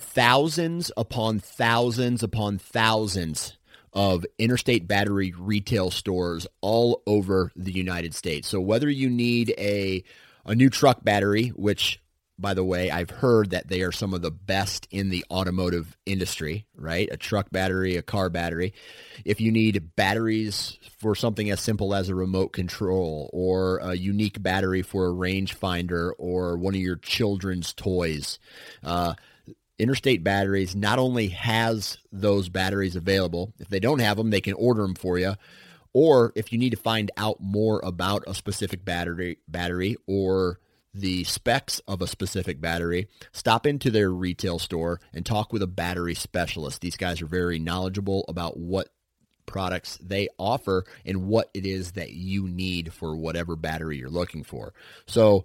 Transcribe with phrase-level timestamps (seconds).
[0.00, 3.56] thousands upon thousands upon thousands
[3.92, 8.48] of interstate battery retail stores all over the United States.
[8.48, 10.04] So whether you need a
[10.46, 12.00] a new truck battery, which
[12.40, 15.96] by the way, I've heard that they are some of the best in the automotive
[16.06, 17.08] industry, right?
[17.12, 18.72] A truck battery, a car battery.
[19.24, 24.42] If you need batteries for something as simple as a remote control or a unique
[24.42, 28.38] battery for a rangefinder or one of your children's toys,
[28.82, 29.14] uh,
[29.80, 34.54] Interstate Batteries not only has those batteries available, if they don't have them, they can
[34.54, 35.34] order them for you.
[35.92, 40.60] Or if you need to find out more about a specific battery battery or
[40.92, 45.66] the specs of a specific battery, stop into their retail store and talk with a
[45.66, 46.80] battery specialist.
[46.80, 48.88] These guys are very knowledgeable about what
[49.46, 54.44] products they offer and what it is that you need for whatever battery you're looking
[54.44, 54.72] for.
[55.06, 55.44] So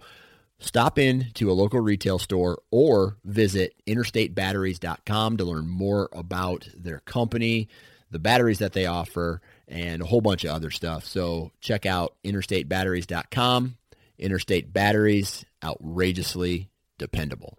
[0.59, 7.01] Stop in to a local retail store or visit interstatebatteries.com to learn more about their
[7.01, 7.67] company,
[8.09, 11.05] the batteries that they offer, and a whole bunch of other stuff.
[11.05, 13.77] So check out interstatebatteries.com.
[14.17, 17.57] Interstate Batteries, outrageously dependable.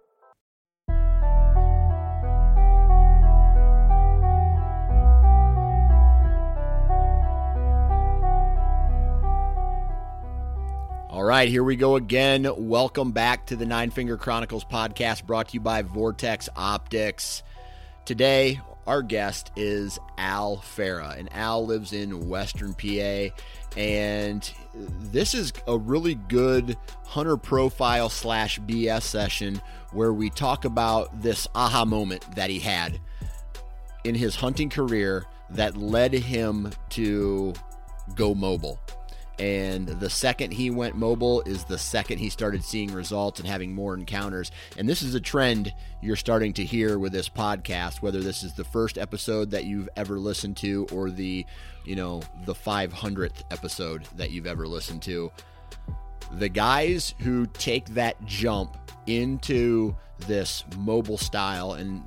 [11.17, 12.47] All right, here we go again.
[12.55, 17.41] Welcome back to the Nine Finger Chronicles podcast brought to you by Vortex Optics.
[18.05, 23.33] Today, our guest is Al Farah, and Al lives in Western PA.
[23.75, 29.59] And this is a really good hunter profile slash BS session
[29.93, 32.99] where we talk about this aha moment that he had
[34.03, 37.53] in his hunting career that led him to
[38.13, 38.79] go mobile
[39.39, 43.73] and the second he went mobile is the second he started seeing results and having
[43.73, 44.51] more encounters.
[44.77, 48.53] And this is a trend you're starting to hear with this podcast, whether this is
[48.53, 51.45] the first episode that you've ever listened to or the,
[51.85, 55.31] you know, the 500th episode that you've ever listened to.
[56.31, 58.75] The guys who take that jump
[59.05, 62.03] into this mobile style and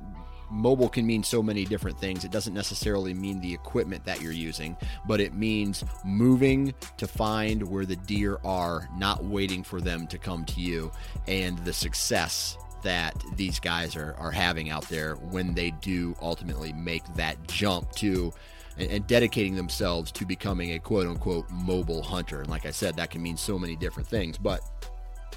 [0.51, 2.23] mobile can mean so many different things.
[2.25, 4.75] It doesn't necessarily mean the equipment that you're using,
[5.07, 10.17] but it means moving to find where the deer are, not waiting for them to
[10.17, 10.91] come to you,
[11.27, 16.73] and the success that these guys are, are having out there when they do ultimately
[16.73, 18.33] make that jump to
[18.77, 22.41] and, and dedicating themselves to becoming a quote unquote mobile hunter.
[22.41, 24.37] And like I said, that can mean so many different things.
[24.37, 24.61] But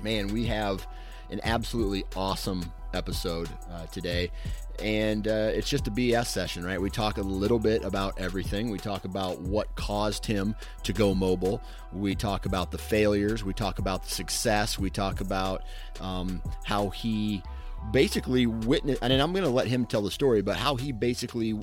[0.02, 0.86] man, we have
[1.30, 4.30] an absolutely awesome episode uh, today
[4.80, 6.80] and uh, it's just a BS session, right?
[6.80, 8.70] We talk a little bit about everything.
[8.70, 11.62] We talk about what caused him to go mobile.
[11.92, 13.44] We talk about the failures.
[13.44, 14.78] We talk about the success.
[14.78, 15.62] We talk about
[16.00, 17.42] um, how he
[17.90, 21.58] basically witnessed, and I'm going to let him tell the story, but how he basically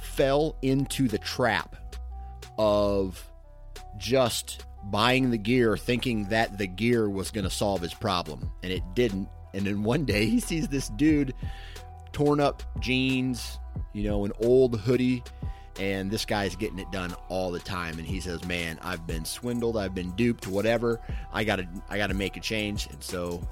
[0.00, 1.76] fell into the trap
[2.58, 3.22] of
[3.96, 8.72] just buying the gear thinking that the gear was going to solve his problem, and
[8.72, 9.28] it didn't.
[9.54, 11.34] And then one day he sees this dude
[12.12, 13.58] torn up jeans,
[13.92, 15.22] you know, an old hoodie,
[15.78, 17.98] and this guy's getting it done all the time.
[17.98, 19.76] And he says man i've been swindled.
[19.76, 20.46] I've been duped.
[20.46, 21.00] Whatever.
[21.32, 22.88] I gotta i gotta make a change.
[22.88, 23.46] And so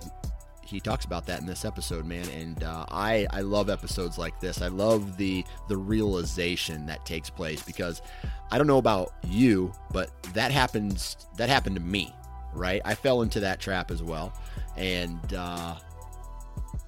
[0.62, 2.28] he talks about that in this episode man.
[2.30, 4.60] And uh, i i love episodes like this.
[4.60, 8.02] I love the the realization that takes place because
[8.50, 12.12] i don't know about you but that happens that happened to me
[12.56, 12.80] right?
[12.84, 14.32] I fell into that trap as well.
[14.76, 15.76] And uh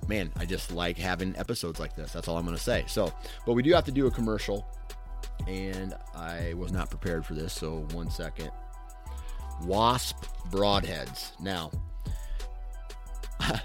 [0.08, 2.12] man, I just like having episodes like this.
[2.12, 2.84] That's all I'm going to say.
[2.88, 3.12] So,
[3.46, 4.66] but we do have to do a commercial,
[5.46, 7.52] and I was not prepared for this.
[7.52, 8.50] So, one second.
[9.64, 11.38] Wasp broadheads.
[11.40, 11.70] Now,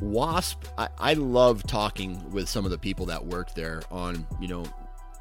[0.00, 4.48] Wasp, I, I love talking with some of the people that work there on, you
[4.48, 4.64] know,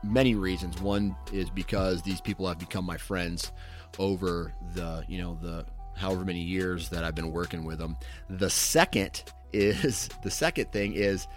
[0.03, 0.81] many reasons.
[0.81, 3.51] One is because these people have become my friends
[3.98, 5.65] over the, you know, the
[5.95, 7.95] however many years that I've been working with them.
[8.30, 9.24] The second
[9.56, 11.28] is the second thing is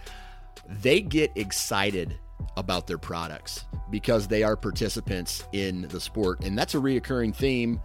[0.69, 2.19] they get excited
[2.57, 6.45] about their products because they are participants in the sport.
[6.45, 7.81] And that's a reoccurring theme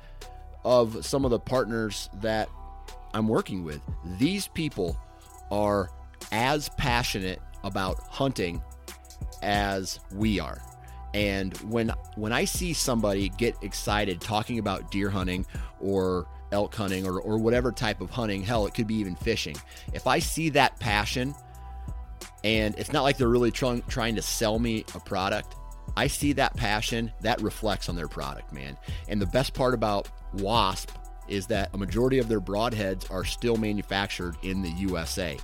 [0.66, 2.50] of some of the partners that
[3.14, 3.82] I'm working with.
[4.18, 4.98] These people
[5.52, 5.90] are
[6.32, 8.62] as passionate about hunting
[9.42, 10.62] as we are.
[11.14, 15.46] And when when I see somebody get excited talking about deer hunting
[15.80, 19.56] or elk hunting or, or whatever type of hunting, hell, it could be even fishing.
[19.94, 21.36] If I see that passion,
[22.44, 25.56] and it's not like they're really trying trying to sell me a product,
[25.98, 28.78] I see that passion that reflects on their product, man.
[29.08, 30.90] And the best part about Wasp
[31.28, 35.38] is that a majority of their broadheads are still manufactured in the USA.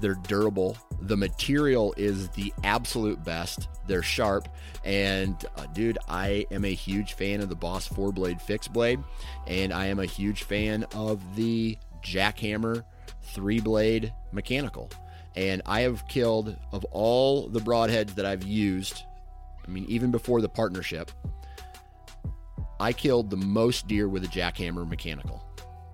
[0.00, 0.76] They're durable.
[1.00, 3.68] The material is the absolute best.
[3.86, 4.48] They're sharp.
[4.84, 9.00] And uh, dude, I am a huge fan of the Boss four blade fixed blade.
[9.46, 12.84] And I am a huge fan of the Jak-Hammer
[13.22, 14.90] three blade mechanical.
[15.34, 19.02] And I have killed, of all the broadheads that I've used,
[19.66, 21.10] I mean, even before the partnership,
[22.80, 25.45] I killed the most deer with a Jak-Hammer mechanical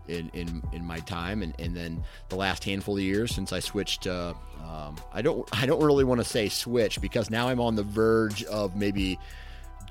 [0.09, 3.61] in in, in my time, and, and then the last handful of years since I
[3.61, 4.07] switched.
[4.07, 4.35] Uh,
[4.65, 7.83] um, I don't I don't really want to say switch because now I'm on the
[7.83, 9.19] verge of maybe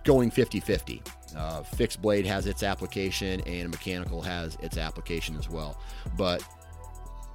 [0.04, 1.06] going 50-50.
[1.36, 5.80] Uh, fixed blade has its application and mechanical has its application as well,
[6.18, 6.44] but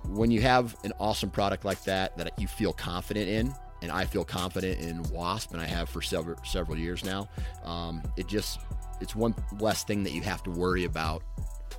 [0.08, 4.04] when you have an awesome product like that that you feel confident in and I
[4.04, 7.28] feel confident in Wasp, and I have for several several years now.
[7.64, 8.60] Um, it just
[9.00, 11.22] it's one less thing that you have to worry about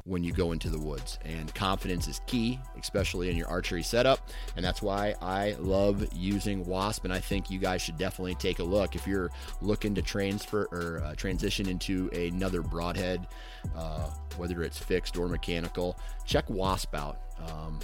[0.07, 1.19] when you go into the woods.
[1.25, 4.29] And confidence is key, especially in your archery setup.
[4.55, 7.03] And that's why I love using Wasp.
[7.03, 9.29] And I think you guys should definitely take a look if you're
[9.61, 13.27] looking to transfer or uh, transition into another broadhead,
[13.75, 15.99] uh, whether it's fixed or mechanical.
[16.25, 17.19] Check Wasp out.
[17.45, 17.79] Um,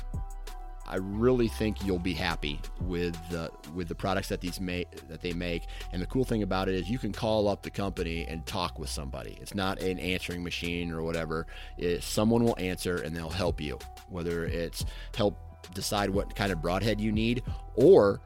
[0.86, 5.22] I really think you'll be happy with the with the products that these make that
[5.22, 5.68] they make.
[5.92, 8.80] And the cool thing about it is you can call up the company and talk
[8.80, 9.38] with somebody.
[9.42, 11.48] It's not an answering machine or whatever.
[11.78, 14.86] It, someone will answer and they'll help you, whether it's
[15.16, 15.38] help
[15.74, 17.44] decide what kind of broadhead you need
[17.76, 18.20] or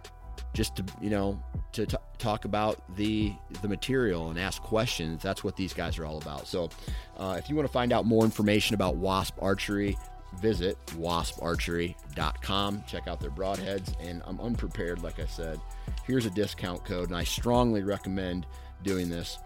[0.54, 3.32] just to you know to t- talk about the
[3.62, 6.70] the material and ask questions that's what these guys are all about so
[7.18, 9.96] uh, if you want to find out more information about wasp archery
[10.42, 12.84] visit wasparchery.com.
[12.88, 13.94] Check out their broadheads.
[14.00, 15.60] And I'm unprepared, like I said.
[16.06, 18.46] Here's a discount code, and I strongly recommend
[18.84, 19.40] doing this.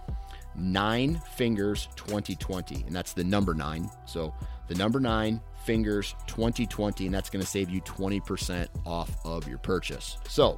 [0.55, 3.89] Nine Fingers 2020, and that's the number nine.
[4.05, 4.33] So
[4.67, 9.59] the number nine Fingers 2020, and that's going to save you 20% off of your
[9.59, 10.17] purchase.
[10.27, 10.57] So,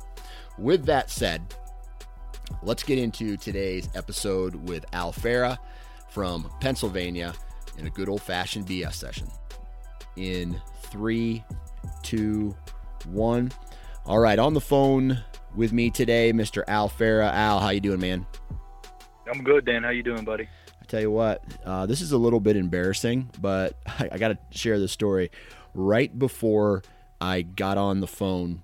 [0.57, 1.55] with that said,
[2.61, 5.57] let's get into today's episode with Al Farah
[6.09, 7.33] from Pennsylvania
[7.77, 9.27] in a good old fashioned BS session
[10.15, 11.43] in three,
[12.01, 12.55] two,
[13.05, 13.51] one.
[14.05, 15.23] All right, on the phone
[15.55, 16.63] with me today, Mr.
[16.67, 17.31] Al Farah.
[17.31, 18.25] Al, how you doing, man?
[19.27, 19.83] I'm good, Dan.
[19.83, 20.47] How you doing, buddy?
[20.81, 24.29] I tell you what, uh, this is a little bit embarrassing, but I, I got
[24.29, 25.31] to share this story.
[25.73, 26.83] Right before
[27.21, 28.63] I got on the phone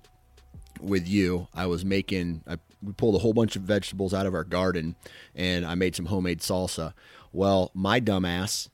[0.80, 2.42] with you, I was making.
[2.46, 4.96] I, we pulled a whole bunch of vegetables out of our garden,
[5.34, 6.92] and I made some homemade salsa.
[7.32, 8.68] Well, my dumbass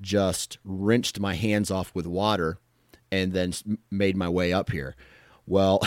[0.00, 2.58] just rinsed my hands off with water
[3.10, 3.52] and then
[3.90, 4.94] made my way up here.
[5.46, 5.80] Well,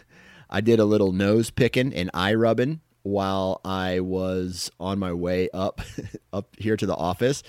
[0.50, 5.48] I did a little nose picking and eye rubbing while I was on my way
[5.52, 5.80] up
[6.32, 7.42] up here to the office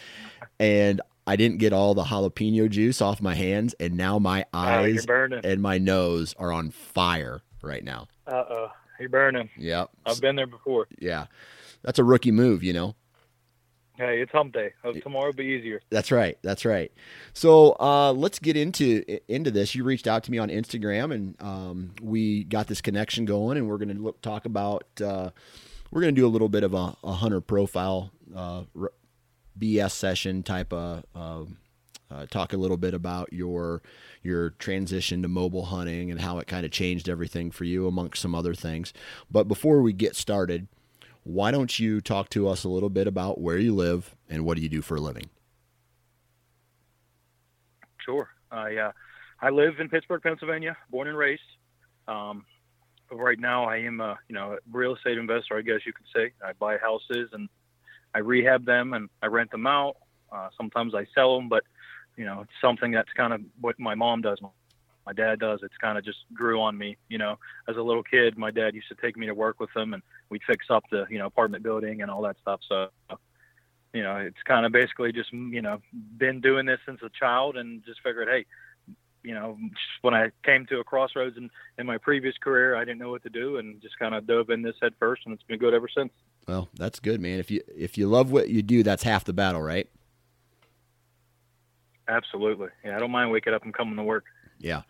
[0.60, 4.60] and I didn't get all the jalapeno juice off my hands and now my oh,
[4.60, 8.08] eyes oh, and my nose are on fire right now.
[8.28, 8.70] Uh-oh.
[9.00, 9.50] You're burning.
[9.58, 9.90] Yep.
[10.06, 10.88] I've been there before.
[11.00, 11.26] Yeah.
[11.82, 12.96] That's a rookie move, you know.
[13.98, 14.74] Hey, it's hump day.
[15.02, 15.82] Tomorrow will be easier.
[15.90, 16.38] That's right.
[16.42, 16.92] That's right.
[17.34, 19.74] So uh, let's get into into this.
[19.74, 23.70] You reached out to me on Instagram, and um, we got this connection going, and
[23.70, 24.84] we're going to talk about.
[25.02, 25.30] Uh,
[25.92, 28.64] we're going to do a little bit of a, a hunter profile uh,
[29.58, 31.06] BS session type of.
[31.16, 31.58] Um,
[32.12, 33.82] uh, talk a little bit about your
[34.22, 38.22] your transition to mobile hunting and how it kind of changed everything for you, amongst
[38.22, 38.94] some other things.
[39.32, 40.68] But before we get started,
[41.26, 44.56] why don't you talk to us a little bit about where you live and what
[44.56, 45.30] do you do for a living?
[47.98, 48.30] Sure.
[48.52, 48.92] I uh,
[49.42, 51.42] I live in Pittsburgh, Pennsylvania, born and raised.
[52.08, 52.46] Um,
[53.12, 56.06] right now, I am a you know a real estate investor, I guess you could
[56.16, 56.32] say.
[56.46, 57.50] I buy houses and
[58.14, 59.98] I rehab them and I rent them out.
[60.32, 61.64] Uh, sometimes I sell them, but
[62.18, 64.40] you know it's something that's kind of what my mom does.
[65.06, 65.60] My dad does.
[65.64, 66.98] It's kind of just grew on me.
[67.10, 69.76] You know, as a little kid, my dad used to take me to work with
[69.76, 72.62] him, and we'd fix up the you know apartment building and all that stuff.
[72.68, 72.88] So,
[73.94, 75.82] you know, it's kind of basically just mm, you know
[76.18, 78.46] been doing this since a child, and just figured, hey,
[79.24, 79.58] you know,
[80.02, 83.24] when I came to a crossroads in, in my previous career, I didn't know what
[83.24, 85.74] to do, and just kind of dove in this head first, and it's been good
[85.74, 86.12] ever since.
[86.48, 87.40] Well, that's good, man.
[87.40, 89.88] If you if you love what you do, that's half the battle, right?
[92.08, 92.68] Absolutely.
[92.84, 94.26] Yeah, I don't mind waking up and coming to work.
[94.60, 94.82] Yeah.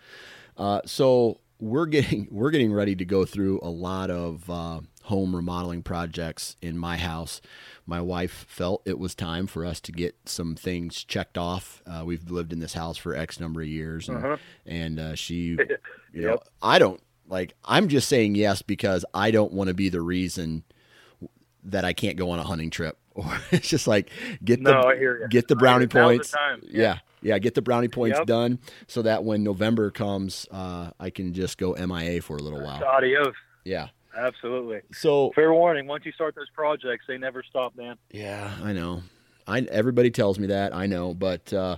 [0.57, 5.35] Uh, so we're getting we're getting ready to go through a lot of uh, home
[5.35, 7.41] remodeling projects in my house.
[7.85, 11.81] My wife felt it was time for us to get some things checked off.
[11.85, 14.37] Uh, we've lived in this house for X number of years, and, Uh-huh.
[14.65, 15.57] and uh, she, you
[16.13, 16.23] Yep.
[16.23, 17.53] know, I don't like.
[17.63, 20.63] I'm just saying yes because I don't want to be the reason
[21.63, 22.97] that I can't go on a hunting trip.
[23.15, 24.09] Or it's just like
[24.43, 25.27] get the No, ya.
[25.29, 25.85] get the brownie.
[25.85, 26.31] Now's the points.
[26.31, 26.61] time.
[26.63, 26.97] Yeah.
[27.25, 28.27] Yeah, get the brownie points Yep.
[28.27, 32.61] done so that when November comes, uh, I can just go MIA for a little
[32.63, 32.83] while.
[32.83, 33.33] Adios.
[33.63, 33.87] Yeah.
[34.15, 34.79] Absolutely.
[34.93, 37.97] So Fair warning: once you start those projects, they never stop, man.
[38.11, 39.01] yeah, I know.
[39.47, 41.75] I everybody tells me that I know, but uh,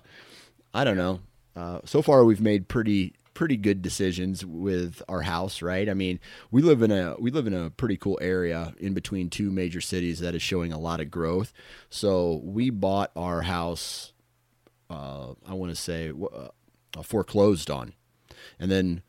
[0.73, 1.21] I don't know.
[1.55, 5.89] Uh, so far, we've made pretty pretty good decisions with our house, right?
[5.89, 6.19] I mean,
[6.51, 9.81] we live in a we live in a pretty cool area in between two major
[9.81, 11.53] cities that is showing a lot of growth.
[11.89, 14.13] So we bought our house.
[14.89, 17.93] Uh, I want to say uh, foreclosed on,
[18.59, 19.01] and then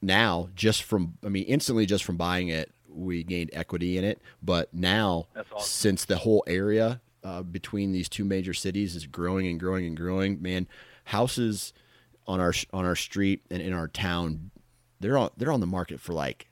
[0.00, 4.20] now just from I mean instantly just from buying it we gained equity in it,
[4.42, 5.58] but now awesome.
[5.60, 9.96] since the whole area uh, between these two major cities is growing and growing and
[9.96, 10.68] growing, man,
[11.04, 11.72] houses
[12.26, 14.50] on our on our street and in our town,
[15.00, 16.48] they're on they're on the market for like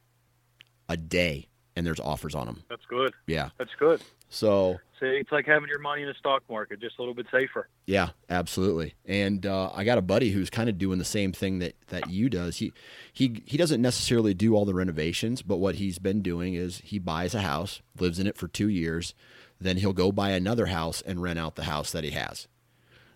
[0.88, 2.64] a day, and there's offers on them.
[2.68, 3.12] That's good.
[3.26, 4.02] Yeah, That's good.
[4.28, 7.68] so it's like having your money in the stock market, just a little bit safer.
[7.86, 8.94] Yeah, absolutely.
[9.04, 12.10] And uh, I got a buddy who's kind of doing the same thing that, that
[12.10, 12.58] you does.
[12.58, 12.72] He
[13.12, 16.98] he he doesn't necessarily do all the renovations, but what he's been doing is he
[16.98, 19.14] buys a house, lives in it for two years,
[19.60, 22.48] then he'll go buy another house and rent out the house that he has.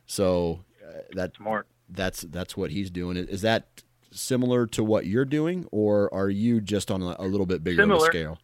[0.07, 1.67] So uh, that Smart.
[1.89, 3.17] that's that's what he's doing.
[3.17, 7.47] Is that similar to what you're doing, or are you just on a, a little
[7.47, 8.39] bit bigger of a scale?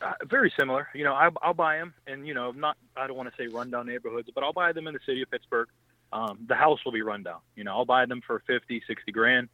[0.00, 0.88] Uh, very similar.
[0.94, 3.48] You know, I, I'll buy them, and you know, not I don't want to say
[3.48, 5.68] rundown neighborhoods, but I'll buy them in the city of Pittsburgh.
[6.12, 7.40] Um, the house will be run down.
[7.54, 9.48] You know, I'll buy them for 50, 60 grand.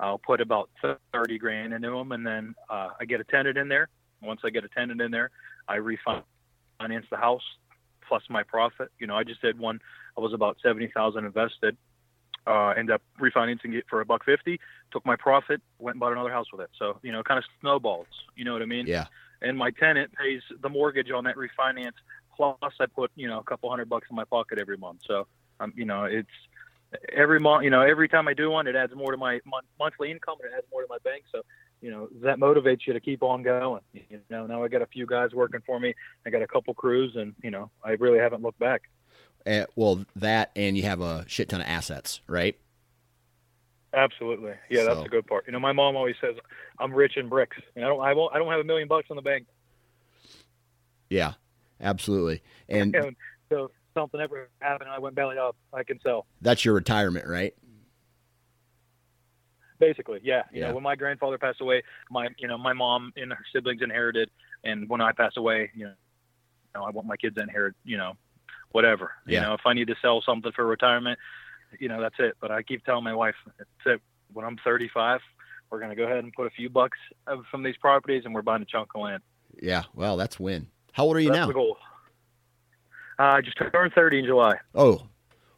[0.00, 0.70] I'll put about
[1.12, 3.88] 30 grand into them, and then uh, I get a tenant in there.
[4.22, 5.30] Once I get a tenant in there,
[5.66, 6.22] I refinance
[7.10, 7.42] the house
[8.06, 8.90] plus my profit.
[8.98, 9.80] You know, I just did one.
[10.16, 11.76] I was about 70,000 invested.
[12.46, 14.58] Uh, ended up refinancing it for a buck fifty.
[14.90, 16.70] Took my profit, went and bought another house with it.
[16.78, 18.06] So you know, kind of snowballs.
[18.36, 18.86] You know what I mean?
[18.86, 19.04] Yeah,
[19.42, 21.92] and my tenant pays the mortgage on that refinance.
[22.36, 25.00] Plus, I put you know a couple hundred bucks in my pocket every month.
[25.06, 25.26] So,
[25.60, 26.28] um, you know, it's
[27.12, 27.64] every month.
[27.64, 30.36] You know, every time I do one, it adds more to my mon- monthly income
[30.42, 31.24] and it adds more to my bank.
[31.32, 31.42] So,
[31.80, 33.82] you know, that motivates you to keep on going.
[33.92, 35.94] You know, now I got a few guys working for me.
[36.26, 38.82] I got a couple crews, and you know, I really haven't looked back.
[39.46, 42.56] Eh, well, that and you have a shit ton of assets, right?
[43.94, 45.46] Absolutely, yeah, that's So- the good part.
[45.46, 46.36] You know, my mom always says
[46.78, 49.06] I'm rich in bricks, and I don't, I won't, I don't have a million bucks
[49.10, 49.46] in the bank.
[51.08, 51.34] Yeah,
[51.80, 52.42] absolutely.
[52.68, 53.16] And And
[53.48, 56.26] so, if something ever happened, and I went belly up, I can sell.
[56.42, 57.54] that's your retirement, right?
[59.78, 60.42] Basically, yeah.
[60.52, 60.68] You Yeah.
[60.68, 64.28] know, when my grandfather passed away, my you know my mom and her siblings inherited,
[64.64, 65.90] and when I pass away, you know,
[66.74, 67.74] you know, I want my kids to inherit.
[67.84, 68.14] You know,
[68.72, 69.12] whatever.
[69.26, 69.40] Yeah.
[69.40, 71.18] You know, if I need to sell something for retirement,
[71.78, 72.34] you know, that's it.
[72.40, 74.00] But I keep telling my wife, that's it.
[74.32, 75.20] When I'm 35,
[75.70, 78.42] we're gonna go ahead and put a few bucks of- from these properties, and we're
[78.42, 79.22] buying a chunk of land.
[79.60, 79.84] Yeah.
[79.94, 80.68] Well, that's win.
[80.92, 81.46] How old are you that's now?
[81.46, 81.76] the goal.
[83.18, 84.58] Uh, I just turned 30 in July.
[84.74, 85.08] Oh,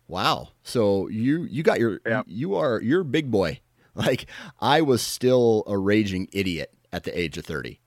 [0.08, 0.48] wow.
[0.62, 2.22] So you you got your Yeah.
[2.26, 3.60] you are you're big boy.
[3.94, 4.26] Like
[4.60, 7.80] I was still a raging idiot at the age of 30.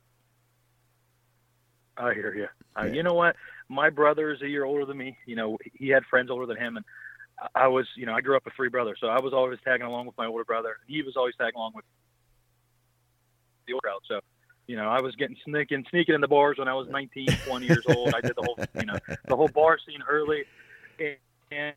[1.97, 2.47] I hear you.
[2.77, 2.93] Uh, Yeah.
[2.93, 3.35] You know what?
[3.69, 5.17] My brother is a year older than me.
[5.25, 6.85] You know, he had friends older than him, and
[7.55, 9.85] I was, you know, I grew up with three brothers, so I was always tagging
[9.85, 10.77] along with my older brother.
[10.87, 11.85] He was always tagging along with
[13.67, 14.01] the older crowd.
[14.07, 14.19] So,
[14.67, 17.65] you know, I was getting sneaking, sneaking in the bars when I was 19, 20
[17.65, 18.13] years old.
[18.13, 18.97] I did the whole, you know,
[19.27, 20.43] the whole bar scene early,
[21.51, 21.75] and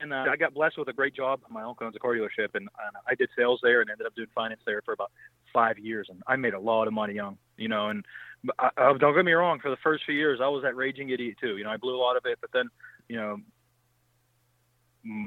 [0.00, 1.40] and, uh, I got blessed with a great job.
[1.50, 2.68] My uncle owns a car dealership, and,
[3.08, 5.10] I did sales there, and ended up doing finance there for about
[5.52, 8.04] five years, and I made a lot of money young, you know, and
[8.58, 9.58] I, I, don't get me wrong.
[9.60, 11.56] For the first few years, I was that raging idiot too.
[11.56, 12.68] You know, I blew a lot of it, but then,
[13.08, 13.38] you know,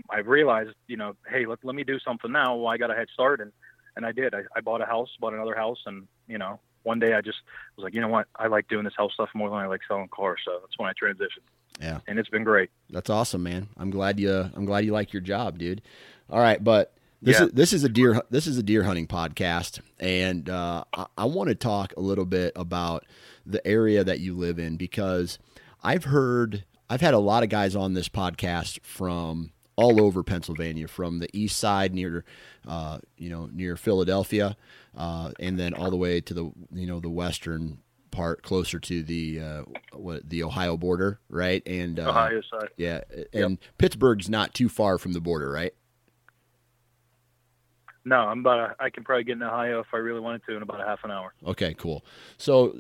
[0.10, 2.56] I realized, you know, hey, let, let me do something now.
[2.56, 3.52] Well, I got a head start, and
[3.96, 4.34] and I did.
[4.34, 7.38] I, I bought a house, bought another house, and you know, one day I just
[7.78, 9.82] was like, you know what, I like doing this house stuff more than I like
[9.88, 10.40] selling cars.
[10.46, 11.46] So that's when I transitioned,
[11.80, 12.00] Yeah.
[12.08, 12.70] and it's been great.
[12.90, 13.68] That's awesome, man.
[13.78, 15.82] I'm glad you I'm glad you like your job, dude.
[16.30, 17.46] All right, but This Yeah.
[17.48, 21.26] is this is a deer this is a deer hunting podcast, and uh, I, I
[21.26, 23.06] want to talk a little bit about
[23.46, 25.38] the area that you live in because
[25.84, 30.88] I've heard I've had a lot of guys on this podcast from all over Pennsylvania,
[30.88, 32.24] from the east side near
[32.68, 34.56] uh, you know near Philadelphia,
[34.96, 37.80] uh, and then all the way to the you know the western
[38.12, 39.64] part closer to the uh,
[39.94, 41.64] what the Ohio border, right?
[41.66, 42.70] And uh, Ohio side.
[42.78, 43.02] yeah,
[43.34, 45.74] and Pittsburgh's not too far from the border, right?
[48.04, 48.60] No, I'm about.
[48.60, 50.86] A, I can probably get in Ohio if I really wanted to in about a
[50.86, 51.34] half an hour.
[51.46, 52.04] Okay, cool.
[52.38, 52.80] So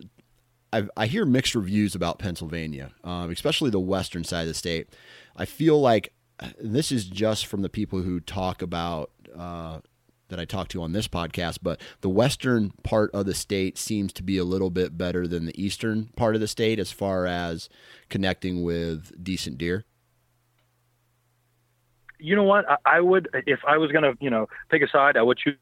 [0.73, 4.89] I've, I hear mixed reviews about Pennsylvania, um, especially the western side of the state.
[5.35, 6.13] I feel like
[6.59, 9.79] this is just from the people who talk about uh,
[10.29, 14.11] that I talk to on this podcast, but the western part of the state seems
[14.13, 17.27] to be a little bit better than the eastern part of the state as far
[17.27, 17.69] as
[18.09, 19.85] connecting with decent deer.
[22.17, 22.69] You know what?
[22.69, 25.17] I, I would if I was gonna, you know, pick a side.
[25.17, 25.57] I would choose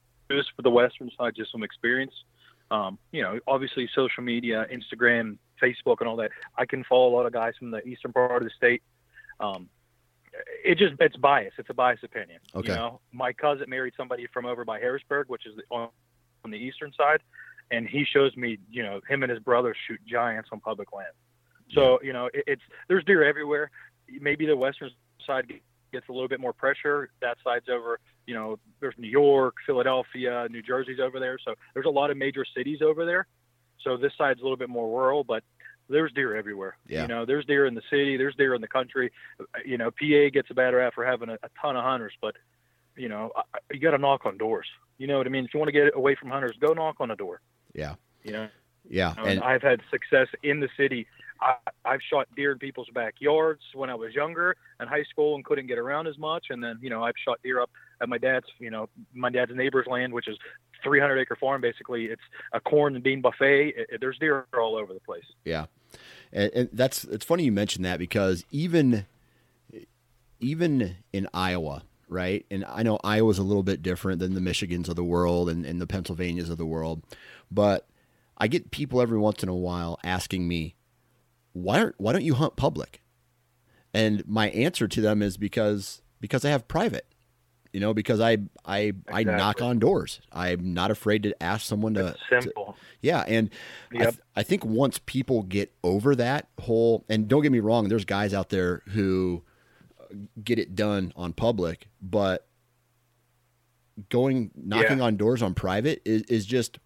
[0.55, 2.13] for the western side, just some experience.
[2.71, 6.31] Um, you know, obviously social media, Instagram, Facebook, and all that.
[6.55, 8.83] I can follow a lot of guys from the eastern part of the state.
[9.39, 9.69] Um,
[10.63, 11.53] it just it's bias.
[11.57, 12.39] It's a biased opinion.
[12.55, 12.69] Okay.
[12.69, 15.89] You know, my cousin married somebody from over by Harrisburg, which is on,
[16.45, 17.21] on the eastern side,
[17.71, 21.13] and he shows me, you know, him and his brother shoot giants on public land.
[21.73, 23.69] So you know, it, it's there's deer everywhere.
[24.21, 24.89] Maybe the western
[25.25, 25.51] side
[25.91, 27.09] gets a little bit more pressure.
[27.21, 27.99] That side's over.
[28.25, 31.37] You know, there's New York, Philadelphia, New Jersey's over there.
[31.43, 33.27] So there's a lot of major cities over there.
[33.83, 35.43] So this side's a little bit more rural, but
[35.89, 36.77] there's deer everywhere.
[36.87, 37.01] Yeah.
[37.03, 39.11] You know, there's deer in the city, there's deer in the country.
[39.65, 42.35] You know, PA gets a bad rap for having a, a ton of hunters, but
[42.95, 43.41] you know, I,
[43.71, 44.67] you got to knock on doors.
[44.97, 45.45] You know what I mean?
[45.45, 47.39] If you want to get away from hunters, go knock on a door.
[47.73, 48.47] Yeah, You know,
[48.89, 51.07] yeah, and and I've had success in the city.
[51.41, 51.55] I,
[51.85, 55.67] I've shot deer in people's backyards when I was younger in high school and couldn't
[55.67, 56.47] get around as much.
[56.49, 57.69] And then, you know, I've shot deer up
[58.01, 60.37] at my dad's, you know, my dad's neighbor's land, which is
[60.83, 61.61] 300 acre farm.
[61.61, 63.69] Basically, it's a corn and bean buffet.
[63.69, 65.23] It, it- there's deer all over the place.
[65.45, 65.67] Yeah,
[66.31, 69.05] and, and that's it's funny you mentioned that because even
[70.39, 72.45] even in Iowa, right?
[72.49, 75.65] And I know Iowa's a little bit different than the Michigans of the world and,
[75.65, 77.03] and the Pennsylvanias of the world,
[77.51, 77.87] but
[78.37, 80.75] I get people every once in a while asking me,
[81.51, 83.01] why aren't, why don't you hunt public?
[83.93, 87.05] And my answer to them is because because I have private.
[87.73, 90.21] You know, because I I I knock on doors.
[90.31, 92.75] I'm not afraid to ask someone to, It's to simple.
[93.01, 93.51] yeah, and
[93.93, 97.87] I, th- I think once people get over that whole, and don't get me wrong,
[97.89, 99.43] there's guys out there who
[99.99, 102.47] uh, get it done on public, but
[104.09, 105.03] going knocking Yeah.
[105.05, 106.79] on doors on private is, is just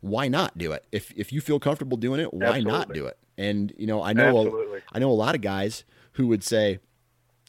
[0.00, 0.84] why not do it?
[0.92, 3.16] If if you feel comfortable doing it, why not do it?
[3.38, 4.80] And you know, I know a, Absolutely.
[4.92, 6.78] I know a lot of guys who would say,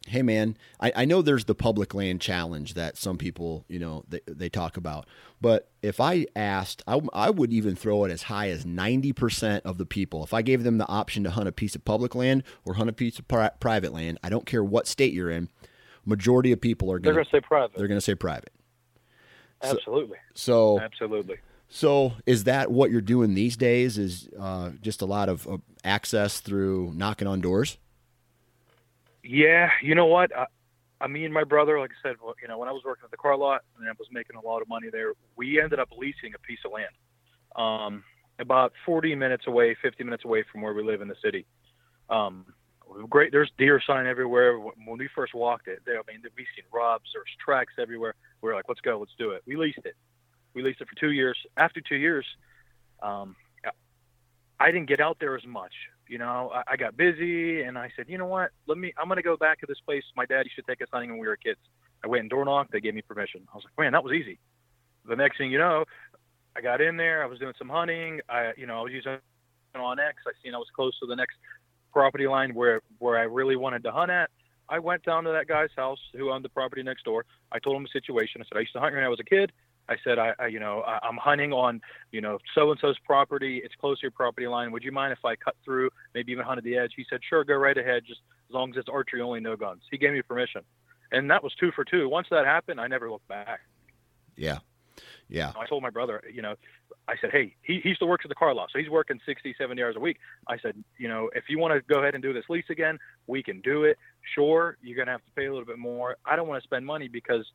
[0.07, 4.03] "Hey, man, I, I know there's the public land challenge that some people, you know,
[4.07, 5.05] they, they talk about.
[5.41, 9.77] But if I asked, I, I would even throw it as high as 90% of
[9.77, 10.23] the people.
[10.23, 12.89] If I gave them the option to hunt a piece of public land or hunt
[12.89, 15.49] a piece of pri- private land, I don't care what state you're in,
[16.05, 17.77] majority of people are going to say private.
[17.77, 18.53] they're going to say private.
[19.61, 20.17] Absolutely.
[20.33, 21.37] So Absolutely.
[21.69, 23.97] so is that what you're doing these days?
[23.97, 27.77] Is uh, just a lot of uh, access through knocking on doors?
[29.23, 30.35] Yeah, you know what?
[30.35, 30.45] I,
[30.99, 33.11] I me and my brother, like I said, you know, when I was working at
[33.11, 35.89] the car lot and I was making a lot of money there, we ended up
[35.97, 36.91] leasing a piece of land,
[37.55, 38.03] um,
[38.39, 41.45] about 40 minutes away, 50 minutes away from where we live in the city.
[42.09, 42.45] Um,
[43.09, 43.31] great.
[43.31, 44.59] There's deer sign everywhere.
[44.59, 47.05] When we first walked it, there, I mean, we've seen rubs.
[47.13, 48.15] There's tracks everywhere.
[48.41, 49.41] We are like, let's go, let's do it.
[49.45, 49.95] We leased it.
[50.53, 51.37] We leased it for two years.
[51.57, 52.25] After two years,
[53.01, 53.35] um,
[54.59, 55.73] I didn't get out there as much.
[56.07, 58.51] You know, I, I got busy, and I said, you know what?
[58.67, 58.93] Let me.
[58.97, 60.03] I'm going to go back to this place.
[60.15, 61.59] My dad used to take us hunting when we were kids.
[62.03, 62.71] I went and door knocked.
[62.71, 63.47] They gave me permission.
[63.51, 64.39] I was like, man, that was easy.
[65.07, 65.85] The next thing you know,
[66.55, 67.23] I got in there.
[67.23, 68.19] I was doing some hunting.
[68.29, 69.17] I, you know, I was using
[69.75, 70.13] onX.
[70.27, 71.35] I seen I was close to the next
[71.91, 74.29] property line where where I really wanted to hunt at.
[74.69, 77.25] I went down to that guy's house who owned the property next door.
[77.51, 78.41] I told him the situation.
[78.41, 79.51] I said I used to hunt here when I was a kid.
[79.89, 82.97] I said I, I you know I, I'm hunting on you know so and so's
[83.05, 83.61] property.
[83.63, 84.71] It's close to your property line.
[84.71, 86.93] Would you mind if I cut through, maybe even hunted the edge?
[86.95, 89.81] He said sure, go right ahead, just as long as it's archery only, no guns.
[89.91, 90.61] He gave me permission,
[91.11, 92.07] and that was two for two.
[92.07, 93.61] Once that happened, I never looked back.
[94.35, 94.59] Yeah.
[95.29, 95.51] Yeah.
[95.59, 96.55] I told my brother, you know,
[97.07, 99.55] I said, hey, he, he still works at the car lot, so he's working 60,
[99.57, 100.17] 70 hours a week.
[100.47, 102.99] I said, you know, if you want to go ahead and do this lease again,
[103.27, 103.97] we can do it.
[104.35, 106.17] Sure, you're gonna have to pay a little bit more.
[106.25, 107.45] I don't want to spend money because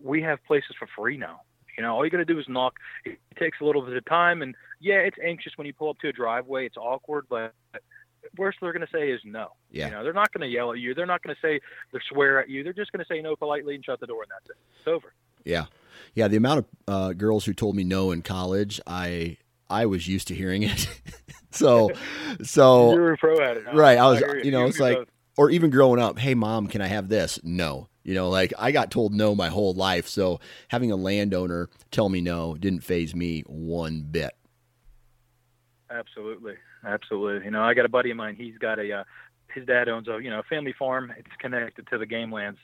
[0.00, 1.40] we have places for free now.
[1.76, 2.74] You know, all you got to do is knock.
[3.04, 5.98] It takes a little bit of time, and yeah, it's anxious when you pull up
[6.00, 6.66] to a driveway.
[6.66, 7.54] It's awkward, but
[8.36, 9.48] worst they're going to say is no.
[9.70, 9.86] Yeah.
[9.86, 10.94] You know, they're not going to yell at you.
[10.94, 11.60] They're not going to say
[11.92, 12.62] they swear at you.
[12.62, 14.56] They're just going to say no politely and shut the door, and that's it.
[14.78, 15.12] It's over.
[15.44, 15.66] Yeah,
[16.14, 16.28] yeah.
[16.28, 20.28] The amount of uh, girls who told me no in college, I I was used
[20.28, 20.88] to hearing it.
[21.50, 21.90] so,
[22.42, 23.76] so you're a pro at it, huh?
[23.76, 23.98] right?
[23.98, 25.08] I was, I you know, it's like, both.
[25.36, 27.40] or even growing up, hey mom, can I have this?
[27.42, 30.08] No, you know, like I got told no my whole life.
[30.08, 34.32] So having a landowner tell me no didn't phase me one bit.
[35.90, 36.54] Absolutely,
[36.86, 37.44] absolutely.
[37.44, 38.34] You know, I got a buddy of mine.
[38.36, 39.04] He's got a uh,
[39.54, 41.12] his dad owns a you know family farm.
[41.16, 42.58] It's connected to the game lands.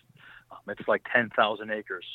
[0.51, 2.07] Um, it's like ten thousand acres,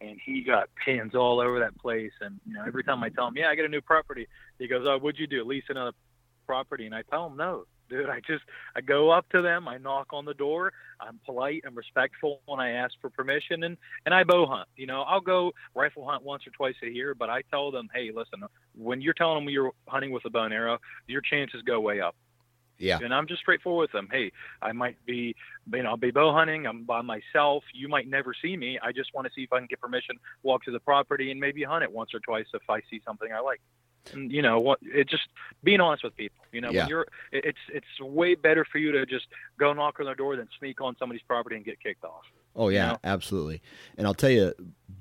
[0.00, 2.12] and he got pins all over that place.
[2.20, 4.26] And you know, every time I tell him, "Yeah, I got a new property,"
[4.58, 5.44] he goes, "Oh, what'd you do?
[5.44, 5.92] Lease another
[6.46, 8.08] property?" And I tell him, "No, dude.
[8.10, 8.44] I just
[8.76, 12.60] I go up to them, I knock on the door, I'm polite, I'm respectful when
[12.60, 14.68] I ask for permission, and and I bow hunt.
[14.76, 17.88] You know, I'll go rifle hunt once or twice a year, but I tell them,
[17.94, 18.42] hey, listen,
[18.76, 22.00] when you're telling them you're hunting with a bow and arrow, your chances go way
[22.00, 22.14] up.
[22.78, 23.00] Yeah.
[23.02, 24.08] And I'm just straightforward with them.
[24.10, 24.30] Hey,
[24.62, 25.34] I might be,
[25.72, 26.64] you know, I'll be bow hunting.
[26.64, 27.64] I'm by myself.
[27.74, 28.78] You might never see me.
[28.80, 31.40] I just want to see if I can get permission, walk to the property, and
[31.40, 33.60] maybe hunt it once or twice if I see something I like
[34.14, 35.28] you know what it just
[35.62, 36.80] being honest with people you know yeah.
[36.80, 39.26] when you're it's it's way better for you to just
[39.58, 42.24] go knock on their door than sneak on somebody's property and get kicked off
[42.56, 42.98] oh yeah you know?
[43.04, 43.62] absolutely
[43.96, 44.52] and i'll tell you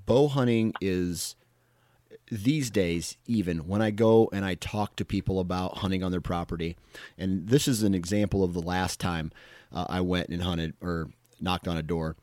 [0.06, 1.36] bow hunting is
[2.30, 6.22] these days even when i go and i talk to people about hunting on their
[6.22, 6.76] property
[7.18, 9.32] and this is an example of the last time
[9.74, 12.16] uh, i went and hunted or knocked on a door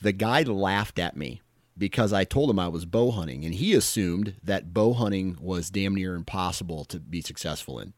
[0.00, 1.42] the guy laughed at me
[1.76, 5.70] because I told him I was bow hunting, and he assumed that bow hunting was
[5.70, 7.94] damn near impossible to be successful in.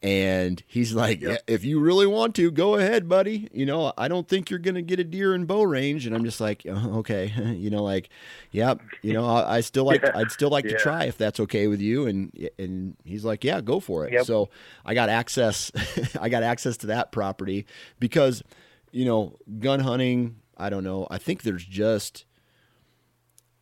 [0.00, 1.42] And he's like, yep.
[1.48, 3.48] if you really want to, go ahead, buddy.
[3.52, 6.06] You know, I don't think you're going to get a deer in bow range.
[6.06, 8.08] And I'm just like, oh, okay, you know, like,
[8.52, 10.12] yep, you know, I, I still like, yeah.
[10.14, 10.72] I'd still like yeah.
[10.72, 12.06] to try if that's okay with you.
[12.06, 14.12] And and he's like, yeah, go for it.
[14.12, 14.26] Yep.
[14.26, 14.50] So
[14.84, 15.72] I got access,
[16.20, 17.66] I got access to that property
[17.98, 18.44] because,
[18.92, 20.36] you know, gun hunting.
[20.56, 21.06] I don't know.
[21.10, 22.24] I think there's just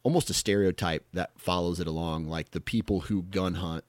[0.06, 2.28] almost a stereotype that follows it along.
[2.28, 3.82] Like the people who gun hunt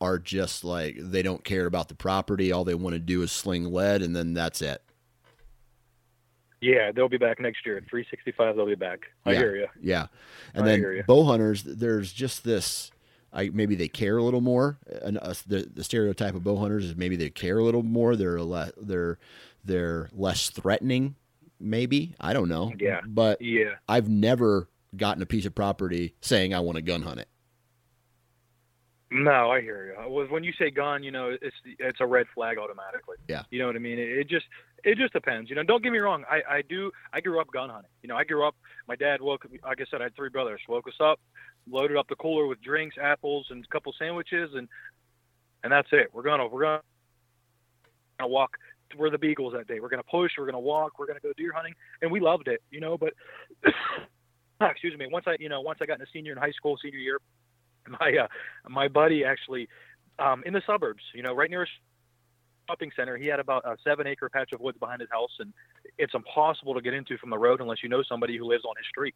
[0.00, 2.50] are just like they don't care about the property.
[2.50, 4.82] All they want to do is sling lead, and then that's it.
[6.62, 8.56] Yeah, they'll be back next year at 365.
[8.56, 9.00] They'll be back.
[9.26, 9.66] I yeah, hear you.
[9.82, 10.06] Yeah,
[10.54, 12.90] and I then bow hunters, there's just this.
[13.30, 14.78] I, maybe they care a little more.
[15.02, 18.16] And uh, the, the stereotype of bow hunters is maybe they care a little more.
[18.16, 19.18] They're le- they're
[19.62, 21.16] they're less threatening.
[21.60, 22.72] Maybe I don't know.
[22.80, 27.02] Yeah, but yeah, I've never gotten a piece of property saying I want to gun
[27.02, 27.28] hunt it.
[29.10, 30.20] No, I hear you.
[30.22, 33.16] Uh, when you say gun, you know, it's it's a red flag automatically.
[33.28, 33.44] Yeah.
[33.50, 33.98] You know what I mean?
[34.00, 34.46] It, it just
[34.82, 35.48] it just depends.
[35.48, 36.24] You know, don't get me wrong.
[36.28, 36.90] I I do.
[37.12, 37.90] I grew up gun hunting.
[38.02, 38.56] You know, I grew up.
[38.88, 39.46] My dad woke.
[39.64, 40.60] Like I said, I had three brothers.
[40.68, 41.20] Woke us up,
[41.70, 44.68] loaded up the cooler with drinks, apples, and a couple sandwiches, and
[45.62, 46.08] and that's it.
[46.12, 46.82] We're gonna we're gonna,
[48.18, 48.56] gonna walk.
[48.96, 49.78] We're the Beagles that day.
[49.78, 50.32] We're gonna push.
[50.36, 50.98] We're gonna walk.
[50.98, 52.60] We're gonna go deer hunting, and we loved it.
[52.72, 53.12] You know, but
[54.70, 56.98] excuse me, once I, you know, once I got into senior in high school, senior
[56.98, 57.18] year,
[57.88, 58.26] my, uh,
[58.68, 59.68] my buddy actually,
[60.18, 61.66] um, in the suburbs, you know, right near a
[62.68, 65.52] shopping center, he had about a seven acre patch of woods behind his house and
[65.98, 68.74] it's impossible to get into from the road unless you know somebody who lives on
[68.76, 69.14] his street.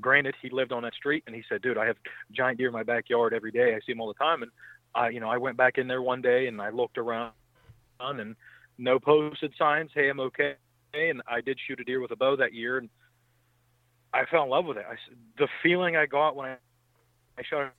[0.00, 1.96] Granted, he lived on that street and he said, dude, I have
[2.32, 3.74] giant deer in my backyard every day.
[3.74, 4.42] I see them all the time.
[4.42, 4.50] And
[4.94, 7.32] I, you know, I went back in there one day and I looked around
[8.00, 8.34] and
[8.78, 9.90] no posted signs.
[9.94, 10.54] Hey, I'm okay.
[10.94, 12.78] And I did shoot a deer with a bow that year.
[12.78, 12.88] And
[14.14, 14.84] I fell in love with it.
[14.88, 14.96] I,
[15.38, 16.56] the feeling I got when I,
[17.38, 17.72] I shot,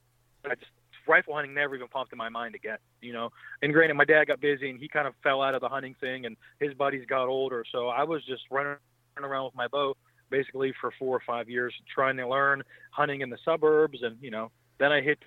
[0.45, 0.71] I just
[1.07, 2.77] rifle hunting never even popped in my mind again.
[3.01, 3.29] You know,
[3.61, 5.95] and granted, my dad got busy and he kind of fell out of the hunting
[5.99, 8.77] thing, and his buddies got older, so I was just running
[9.17, 9.95] around with my bow
[10.29, 14.31] basically for four or five years, trying to learn hunting in the suburbs, and you
[14.31, 15.19] know, then I hit.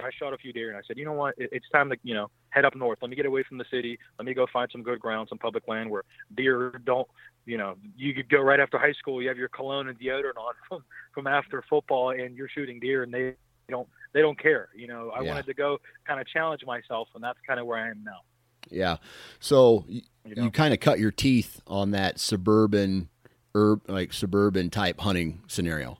[0.00, 1.34] I shot a few deer, and I said, you know what?
[1.38, 2.98] It's time to you know head up north.
[3.02, 3.98] Let me get away from the city.
[4.18, 7.08] Let me go find some good ground, some public land where deer don't
[7.46, 9.20] you know, you could go right after high school.
[9.20, 13.02] You have your cologne and deodorant on from from after football, and you're shooting deer,
[13.02, 13.34] and they
[13.68, 14.68] don't they don't care.
[14.74, 15.28] You know, I yeah.
[15.28, 18.20] wanted to go kind of challenge myself, and that's kind of where I am now.
[18.70, 18.96] Yeah.
[19.40, 20.44] So you, you, know?
[20.44, 23.08] you kind of cut your teeth on that suburban,
[23.54, 25.98] herb like suburban type hunting scenario.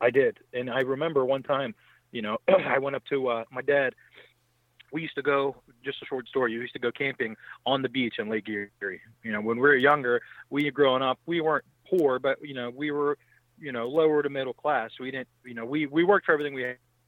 [0.00, 1.74] I did, and I remember one time,
[2.12, 3.94] you know, I went up to uh, my dad
[4.92, 7.88] we used to go just a short story we used to go camping on the
[7.88, 9.00] beach in lake erie.
[9.22, 10.20] You know when we were younger
[10.50, 13.18] we growing up we weren't poor but you know we were
[13.60, 14.90] you know lower to middle class.
[15.00, 16.62] We didn't you know we we worked for everything we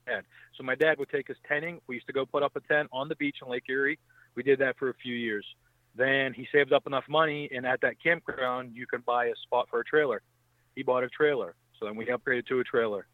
[0.06, 0.24] had.
[0.56, 2.88] So my dad would take us tenting we used to go put up a tent
[2.92, 3.98] on the beach in lake erie.
[4.34, 5.46] We did that for a few years.
[5.96, 9.68] Then he saved up enough money and at that campground you can buy a spot
[9.70, 10.22] for a trailer.
[10.74, 11.54] He bought a trailer.
[11.78, 13.06] So then we upgraded to a trailer.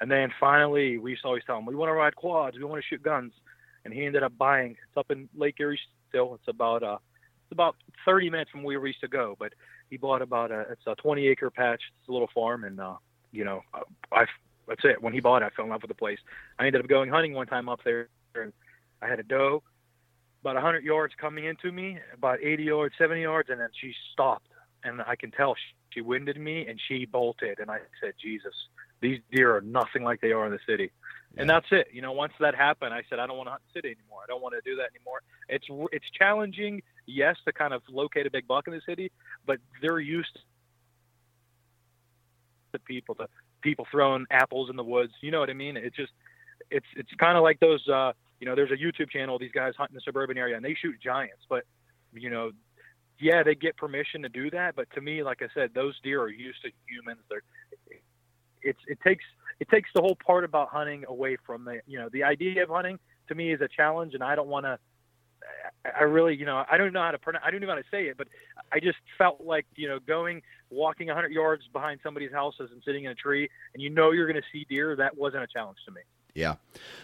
[0.00, 2.56] And then finally we used to always tell him we want to ride quads.
[2.56, 3.32] We want to shoot guns
[3.84, 4.72] and he ended up buying.
[4.72, 6.34] It's up in Lake Erie still.
[6.34, 6.98] It's about uh,
[7.44, 9.36] it's about 30 minutes from where we used to go.
[9.38, 9.52] But
[9.90, 11.82] he bought about a it's a 20 acre patch.
[12.00, 12.96] It's a little farm, and uh,
[13.32, 13.62] you know,
[14.12, 14.26] I
[14.66, 15.02] that's it.
[15.02, 16.18] When he bought it, I fell in love with the place.
[16.58, 18.52] I ended up going hunting one time up there, and
[19.02, 19.62] I had a doe
[20.44, 24.48] about 100 yards coming into me, about 80 yards, 70 yards, and then she stopped,
[24.84, 28.52] and I can tell she, she winded me and she bolted, and I said, Jesus,
[29.04, 30.88] these deer are nothing like they are in the city.
[30.90, 31.40] Yeah.
[31.40, 31.86] And that's it.
[31.92, 34.20] You know, once that happened, I said, I don't want to hunt the city anymore.
[34.24, 35.20] I don't want to do that anymore.
[35.48, 39.10] It's it's challenging, yes, to kind of locate a big buck in the city,
[39.48, 40.34] but they're used
[42.72, 43.26] to people to
[43.60, 45.12] people throwing apples in the woods.
[45.20, 45.76] You know what I mean?
[45.76, 46.12] It's just
[46.70, 47.82] it's it's kind of like those.
[47.88, 49.38] uh You know, there's a YouTube channel.
[49.38, 51.62] These guys hunt in the suburban area and they shoot giants, but
[52.12, 52.46] you know,
[53.18, 54.70] yeah, they get permission to do that.
[54.78, 57.20] But to me, like I said, those deer are used to humans.
[57.28, 57.46] They're
[58.64, 59.24] it's it takes
[59.60, 62.70] it takes the whole part about hunting away from the you know the idea of
[62.70, 62.98] hunting
[63.28, 64.78] to me is a challenge, and I don't want to.
[65.84, 67.82] I really, you know, I don't know how to pronounce, I don't know how to
[67.90, 68.28] say it, but
[68.72, 73.04] I just felt like, you know, going, walking 100 yards behind somebody's houses and sitting
[73.04, 74.96] in a tree, and you know you're going to see deer.
[74.96, 76.00] That wasn't a challenge to me.
[76.34, 76.54] Yeah,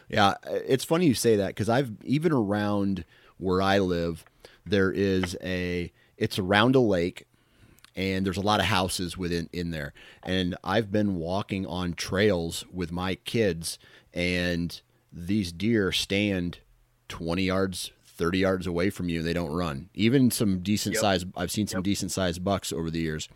[0.08, 0.34] yeah.
[0.44, 3.04] It's funny you say that because I've even around
[3.36, 4.24] where I live,
[4.64, 5.92] there is a.
[6.16, 7.26] It's around a lake,
[7.96, 9.92] and there's a lot of houses within in there.
[10.22, 13.78] And I've been walking on trails with my kids,
[14.14, 14.80] and
[15.12, 16.58] these deer stand
[17.08, 19.22] 20 yards, 30 yards away from you.
[19.22, 19.90] They don't run.
[19.94, 21.00] Even some decent yep.
[21.00, 21.24] size.
[21.36, 21.84] I've seen some yep.
[21.84, 23.28] decent sized bucks over the years.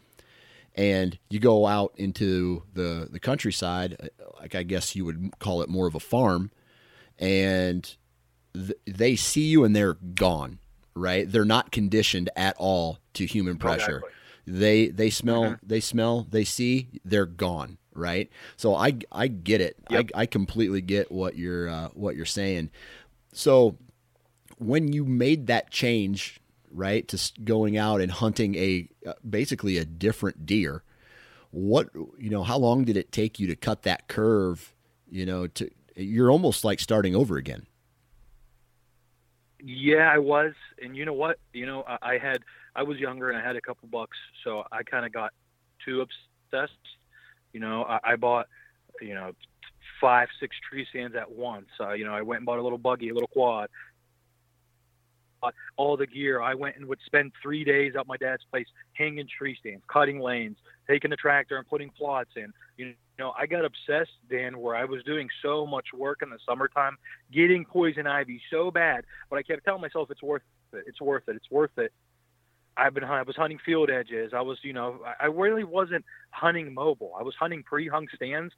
[0.76, 5.62] And you go out into the the countryside, uh, like I guess you would call
[5.62, 6.50] it more of a farm,
[7.16, 7.94] and
[8.54, 10.58] th- they see you and they're gone.
[10.96, 11.30] Right?
[11.30, 13.98] They're not conditioned at all to human pressure.
[13.98, 14.10] Exactly.
[14.46, 15.66] They they smell mm-hmm.
[15.66, 18.30] they smell they see they're gone right.
[18.56, 19.76] So I I get it.
[19.90, 20.10] Yep.
[20.14, 22.70] I I completely get what you're uh, what you're saying.
[23.32, 23.76] So
[24.58, 29.84] when you made that change right to going out and hunting a uh, basically a
[29.84, 30.82] different deer
[31.50, 34.74] what you know how long did it take you to cut that curve
[35.08, 37.64] you know to you're almost like starting over again
[39.62, 40.52] yeah i was
[40.82, 42.42] and you know what you know i, I had
[42.76, 45.32] I was younger and I had a couple bucks, so I kind of got
[45.84, 46.72] too obsessed.
[47.52, 48.46] You know, I, I bought,
[49.00, 49.32] you know,
[50.00, 51.68] five, six tree stands at once.
[51.80, 53.68] Uh, you know, I went and bought a little buggy, a little quad,
[55.76, 56.40] all the gear.
[56.40, 60.20] I went and would spend three days at my dad's place hanging tree stands, cutting
[60.20, 60.56] lanes,
[60.88, 62.52] taking the tractor and putting plots in.
[62.76, 66.38] You know, I got obsessed, then where I was doing so much work in the
[66.48, 66.96] summertime,
[67.32, 70.84] getting poison ivy so bad, but I kept telling myself it's worth it.
[70.86, 71.36] It's worth it.
[71.36, 71.92] It's worth it.
[72.76, 74.32] I've been I was hunting field edges.
[74.34, 77.12] I was, you know, I really wasn't hunting mobile.
[77.18, 78.52] I was hunting pre-hung stands,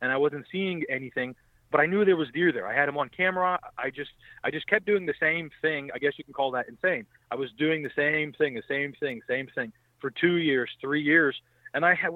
[0.00, 1.34] and I wasn't seeing anything.
[1.70, 2.66] But I knew there was deer there.
[2.66, 3.58] I had them on camera.
[3.78, 4.10] I just
[4.42, 5.90] I just kept doing the same thing.
[5.94, 7.06] I guess you can call that insane.
[7.30, 11.02] I was doing the same thing, the same thing, same thing for two years, three
[11.02, 11.40] years,
[11.74, 12.10] and I had,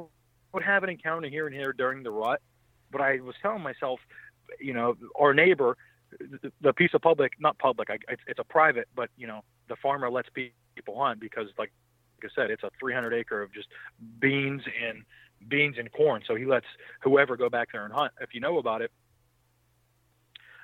[0.52, 2.40] would have an encounter here and here during the rut.
[2.90, 4.00] But I was telling myself,
[4.58, 5.76] you know, our neighbor,
[6.18, 9.42] the, the piece of public, not public, I, it's, it's a private, but you know,
[9.68, 11.72] the farmer lets people people hunt because, like,
[12.22, 13.68] like I said, it's a 300 acre of just
[14.18, 15.04] beans and
[15.48, 16.22] beans and corn.
[16.26, 16.66] So he lets
[17.02, 18.90] whoever go back there and hunt if you know about it.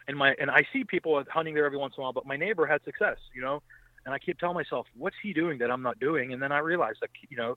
[0.08, 2.36] And my and I see people hunting there every once in a while, but my
[2.36, 3.62] neighbor had success, you know.
[4.04, 6.32] And I keep telling myself, what's he doing that I'm not doing?
[6.32, 7.56] And then I realized that you know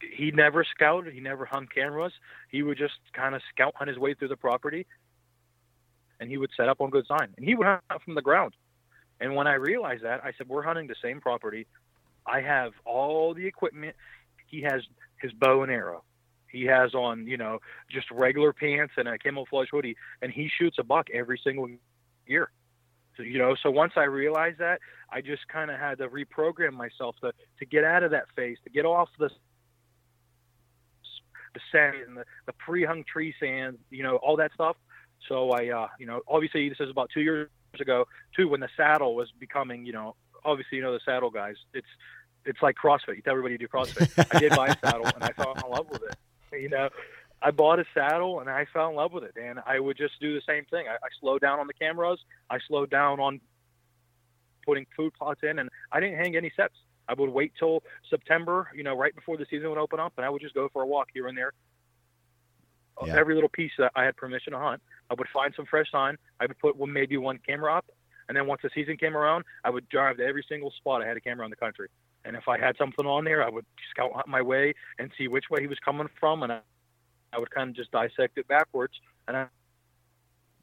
[0.00, 2.12] he never scouted, he never hung cameras.
[2.50, 4.86] He would just kind of scout hunt his way through the property,
[6.20, 8.54] and he would set up on good sign, and he would hunt from the ground.
[9.20, 11.66] And when I realized that, I said, we're hunting the same property.
[12.26, 13.96] I have all the equipment.
[14.46, 14.82] He has
[15.20, 16.04] his bow and arrow.
[16.50, 17.58] He has on, you know,
[17.90, 21.68] just regular pants and a camouflage hoodie, and he shoots a buck every single
[22.26, 22.50] year.
[23.16, 26.72] So, you know, so once I realized that, I just kind of had to reprogram
[26.72, 29.28] myself to to get out of that phase, to get off the
[31.54, 34.76] the sand and the, the pre-hung tree sand, you know, all that stuff.
[35.28, 37.48] So I, uh, you know, obviously this is about two years
[37.80, 41.56] ago too when the saddle was becoming you know obviously you know the saddle guys
[41.74, 41.86] it's
[42.44, 43.16] it's like CrossFit.
[43.16, 44.26] You tell everybody to do CrossFit.
[44.34, 46.16] I did buy a saddle and I fell in love with it.
[46.60, 46.88] You know,
[47.42, 49.34] I bought a saddle and I fell in love with it.
[49.40, 50.86] And I would just do the same thing.
[50.88, 52.18] I, I slowed down on the cameras.
[52.50, 53.40] I slowed down on
[54.64, 56.74] putting food plots in, and I didn't hang any sets.
[57.08, 60.26] I would wait till September, you know, right before the season would open up, and
[60.26, 61.52] I would just go for a walk here and there.
[63.06, 63.16] Yeah.
[63.16, 66.16] Every little piece that I had permission to hunt, I would find some fresh sign.
[66.40, 67.86] I would put one, maybe one camera up,
[68.28, 71.06] and then once the season came around, I would drive to every single spot I
[71.06, 71.88] had a camera in the country.
[72.24, 75.44] And if I had something on there, I would scout my way and see which
[75.50, 76.60] way he was coming from, and I,
[77.32, 78.94] I would kind of just dissect it backwards.
[79.26, 79.46] And I,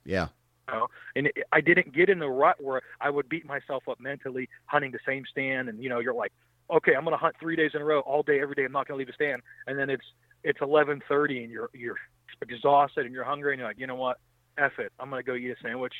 [0.05, 0.27] yeah,
[0.67, 3.99] know, and it, I didn't get in the rut where I would beat myself up
[3.99, 6.33] mentally hunting the same stand, and you know, you're like,
[6.69, 8.63] okay, I'm going to hunt three days in a row, all day, every day.
[8.63, 10.05] I'm not going to leave a stand, and then it's
[10.43, 11.97] it's 11:30, and you're you're
[12.41, 14.17] exhausted and you're hungry, and you're like, you know what,
[14.57, 15.93] F it, I'm going to go eat a sandwich,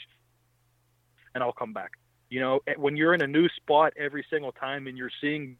[1.34, 1.91] and I'll come back.
[2.30, 5.58] You know, when you're in a new spot every single time, and you're seeing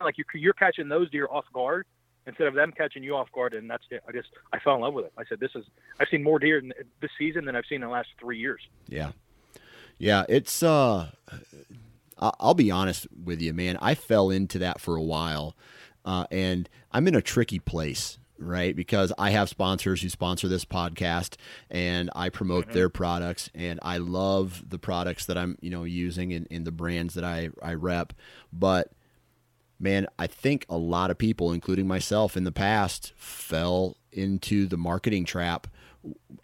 [0.00, 1.86] like you're, you're catching those deer off guard
[2.26, 3.54] instead of them catching you off guard.
[3.54, 4.02] And that's it.
[4.08, 5.12] I just I fell in love with it.
[5.16, 5.64] I said, this is
[6.00, 6.62] I've seen more deer
[7.00, 8.60] this season than I've seen in the last three years.
[8.88, 9.12] Yeah,
[9.98, 10.24] yeah.
[10.28, 11.10] It's uh,
[12.18, 13.76] I'll be honest with you, man.
[13.80, 15.54] I fell into that for a while,
[16.04, 18.74] uh, and I'm in a tricky place right?
[18.74, 21.36] Because I have sponsors who sponsor this podcast
[21.70, 22.74] and I promote mm-hmm.
[22.74, 26.72] their products and I love the products that I'm, you know, using in, in the
[26.72, 28.12] brands that I, I rep.
[28.52, 28.92] But
[29.78, 34.76] man, I think a lot of people, including myself in the past, fell into the
[34.76, 35.66] marketing trap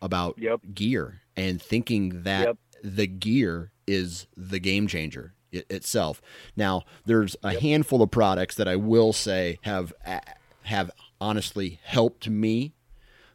[0.01, 0.61] about yep.
[0.75, 2.57] gear and thinking that yep.
[2.83, 6.21] the gear is the game changer itself.
[6.57, 7.63] Now, there's a yep.
[7.63, 9.93] handful of products that I will say have
[10.63, 10.91] have
[11.23, 12.75] honestly helped me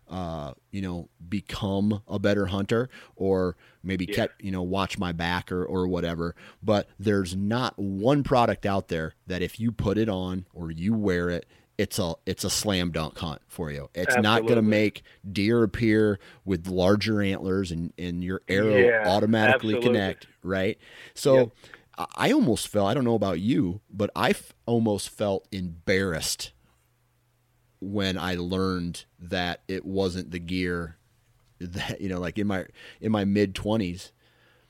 [0.09, 4.15] uh, you know, become a better hunter or maybe yeah.
[4.15, 6.35] kept, you know, watch my back or, or whatever.
[6.63, 10.93] But there's not one product out there that if you put it on or you
[10.93, 11.45] wear it,
[11.77, 13.89] it's a it's a slam dunk hunt for you.
[13.93, 14.21] It's Absolutely.
[14.23, 19.75] not going to make deer appear with larger antlers and, and your arrow yeah, automatically
[19.75, 19.99] absolutely.
[19.99, 20.77] connect, right?
[21.13, 21.51] So yep.
[22.15, 26.51] I almost felt I don't know about you, but I f- almost felt embarrassed
[27.79, 30.97] when I learned that it wasn't the gear
[31.59, 32.65] that you know like in my
[33.01, 34.11] in my mid 20s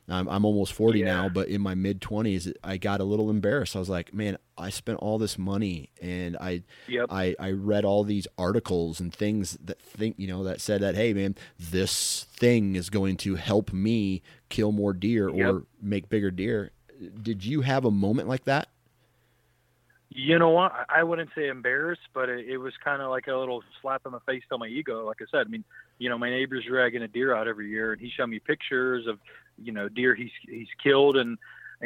[0.09, 1.05] I'm, I'm almost 40 yeah.
[1.05, 4.37] now but in my mid 20s I got a little embarrassed I was like man
[4.57, 7.07] I spent all this money and I yep.
[7.09, 10.95] I I read all these articles and things that think you know that said that
[10.95, 15.53] hey man this thing is going to help me kill more deer yep.
[15.53, 16.71] or make bigger deer
[17.21, 18.69] did you have a moment like that
[20.17, 20.73] you know what?
[20.89, 24.11] I wouldn't say embarrassed, but it, it was kind of like a little slap in
[24.11, 25.05] the face to my ego.
[25.05, 25.63] Like I said, I mean,
[25.99, 29.05] you know, my neighbor's dragging a deer out every year, and he showed me pictures
[29.05, 29.19] of,
[29.61, 31.37] you know, deer he's he's killed, and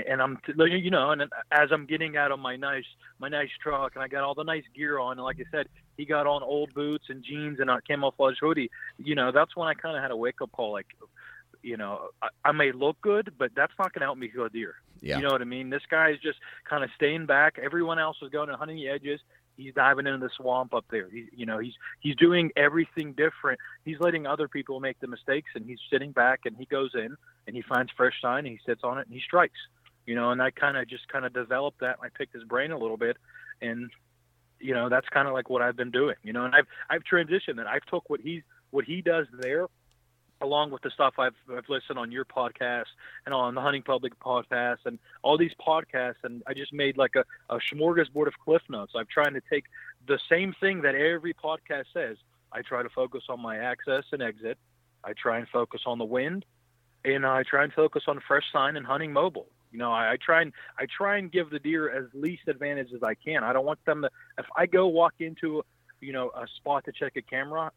[0.08, 2.86] and I'm, you know, and as I'm getting out of my nice
[3.20, 5.67] my nice truck, and I got all the nice gear on, and like I said,
[5.98, 8.72] he got on old boots and jeans and a camouflage hoodie.
[8.98, 10.88] You know, that's when I kind of had a wake up call, like,
[11.63, 14.45] you know, I, I may look good, but that's not going to help me kill
[14.45, 14.76] a deer.
[15.02, 15.17] Yeah.
[15.17, 15.69] You know what I mean?
[15.69, 17.58] This guy is just kind of staying back.
[17.62, 19.19] Everyone else is going and hunting the edges.
[19.58, 21.10] He's diving into the swamp up there.
[21.10, 23.60] He, you know, he's he's doing everything different.
[23.84, 27.15] He's letting other people make the mistakes, and he's sitting back and he goes in
[27.45, 29.60] and he finds fresh sign and he sits on it and he strikes.
[30.06, 31.97] You know, and I kind of just kind of developed that.
[32.02, 33.17] I picked his brain a little bit,
[33.62, 33.91] and
[34.60, 36.15] you know, that's kind of like what I've been doing.
[36.24, 39.67] You know, and I've I've transitioned and I've took what he's what he does there
[40.41, 42.86] along with the stuff I've, I've listened on your podcast
[43.25, 47.15] and on the Hunting Public podcast and all these podcasts, and I just made like
[47.15, 48.93] a, a smorgasbord of cliff notes.
[48.95, 49.65] I'm trying to take
[50.08, 52.17] the same thing that every podcast says.
[52.51, 54.58] I try to focus on my access and exit.
[55.04, 56.45] I try and focus on the wind,
[57.06, 59.47] and I try and focus on fresh sign and hunting mobile.
[59.71, 62.89] You know, I, I try and I try and give the deer as least advantage
[62.93, 63.43] as I can.
[63.43, 64.10] I don't want them to.
[64.38, 65.63] If I go walk into,
[66.01, 67.71] you know, a spot to check a camera,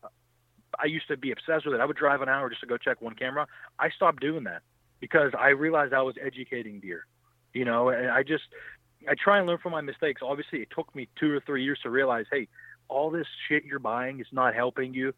[0.83, 1.81] I used to be obsessed with it.
[1.81, 3.47] I would drive an hour just to go check one camera.
[3.79, 4.63] I stopped doing that
[5.01, 7.07] because I realized I was educating deer.
[7.53, 8.45] You know, and I just
[9.09, 10.23] I try and learn from my mistakes.
[10.25, 12.49] Obviously, it took me two or three years to realize, hey,
[12.89, 15.13] all this shit you're buying is not helping you.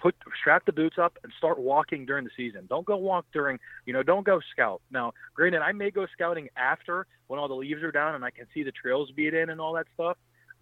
[0.00, 2.66] Put strap the boots up and start walking during the season.
[2.68, 4.82] Don't go walk during, you know, don't go scout.
[4.90, 8.30] Now, granted, I may go scouting after when all the leaves are down and I
[8.30, 10.16] can see the trails beat in and all that stuff.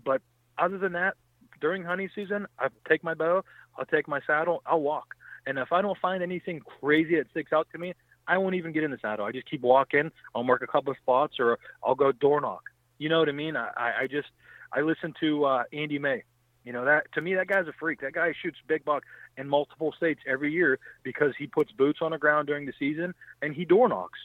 [0.04, 0.20] But
[0.58, 1.14] other than that,
[1.60, 3.44] during hunting season, I take my bow,
[3.78, 5.14] I'll take my saddle, I'll walk.
[5.46, 7.94] And if I don't find anything crazy that sticks out to me,
[8.26, 9.24] I won't even get in the saddle.
[9.24, 10.12] I just keep walking.
[10.34, 12.62] I'll mark a couple of spots, or I'll go door knock.
[12.98, 13.56] You know what I mean?
[13.56, 13.70] I,
[14.02, 14.28] I just
[14.72, 16.22] I listen to uh, Andy May.
[16.64, 18.02] You know that to me, that guy's a freak.
[18.02, 19.04] That guy shoots big buck
[19.36, 23.14] in multiple states every year because he puts boots on the ground during the season
[23.40, 24.18] and he door knocks.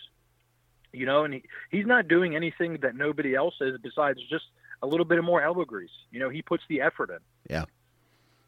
[0.92, 4.46] You know, and he, he's not doing anything that nobody else is besides just
[4.82, 5.90] a little bit of more elbow grease.
[6.12, 7.20] You know, he puts the effort in.
[7.50, 7.66] Yeah,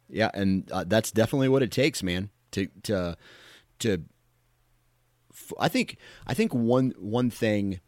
[0.09, 2.29] yeah, and uh, that's definitely what it takes, man.
[2.51, 3.17] To to
[3.79, 4.03] to.
[5.59, 7.79] I think I think one one thing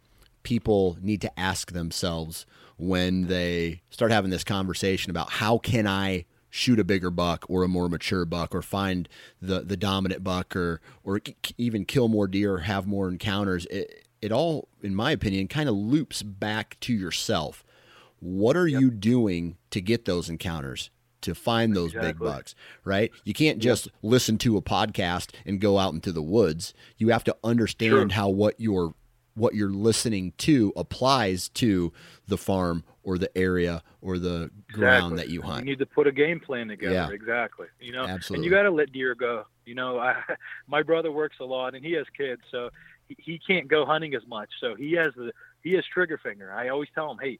[0.43, 2.45] people need to ask themselves
[2.77, 7.63] when they start having this conversation about how can I shoot a bigger buck or
[7.63, 9.09] a more mature buck or find
[9.41, 11.21] the the dominant buck or or
[11.57, 15.69] even kill more deer or have more encounters it, it all in my opinion kind
[15.69, 17.63] of loops back to yourself
[18.19, 18.81] what are yep.
[18.81, 20.89] you doing to get those encounters?
[21.21, 22.11] To find those Exactly.
[22.13, 23.11] big bucks, right?
[23.23, 26.73] You can't just listen to a podcast and go out into the woods.
[26.97, 28.09] You have to understand Sure.
[28.09, 28.93] how what you're
[29.35, 31.93] what you're listening to applies to
[32.27, 35.59] the farm or the area or the ground that you hunt.
[35.65, 36.93] You need to put a game plan together.
[36.93, 37.09] Yeah.
[37.11, 37.67] Exactly.
[37.79, 38.35] You know, Absolutely.
[38.35, 39.45] and you got to let deer go.
[39.65, 40.15] You know, I,
[40.67, 42.69] my brother works a lot and he has kids, so
[43.07, 44.49] he, he can't go hunting as much.
[44.59, 45.31] So he has the
[45.63, 46.51] he has trigger finger.
[46.51, 47.39] I always tell him, hey,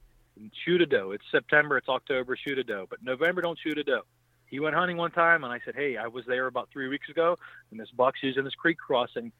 [0.65, 1.11] shoot a doe.
[1.11, 2.87] It's September, it's October, shoot a doe.
[2.89, 4.01] But November, don't shoot a doe.
[4.45, 7.09] He went hunting one time, and I said, hey, I was there about three weeks
[7.09, 7.37] ago,
[7.71, 9.31] and this buck's using this creek crossing.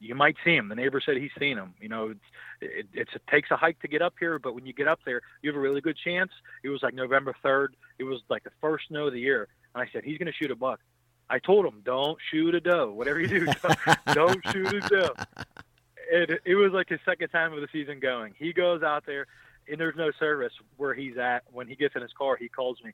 [0.00, 0.68] You might see him.
[0.68, 1.74] The neighbor said he's seen him.
[1.80, 2.20] You know, it's,
[2.60, 5.00] it, it's it takes a hike to get up here, but when you get up
[5.04, 6.30] there, you have a really good chance.
[6.62, 7.68] It was like November 3rd.
[7.98, 10.32] It was like the first snow of the year, and I said he's going to
[10.32, 10.80] shoot a buck.
[11.30, 12.92] I told him, don't shoot a doe.
[12.92, 13.78] Whatever you do, don't,
[14.14, 15.14] don't shoot a doe.
[16.10, 18.34] It, it was like his second time of the season going.
[18.38, 19.26] He goes out there,
[19.70, 21.44] and there's no service where he's at.
[21.52, 22.92] When he gets in his car, he calls me.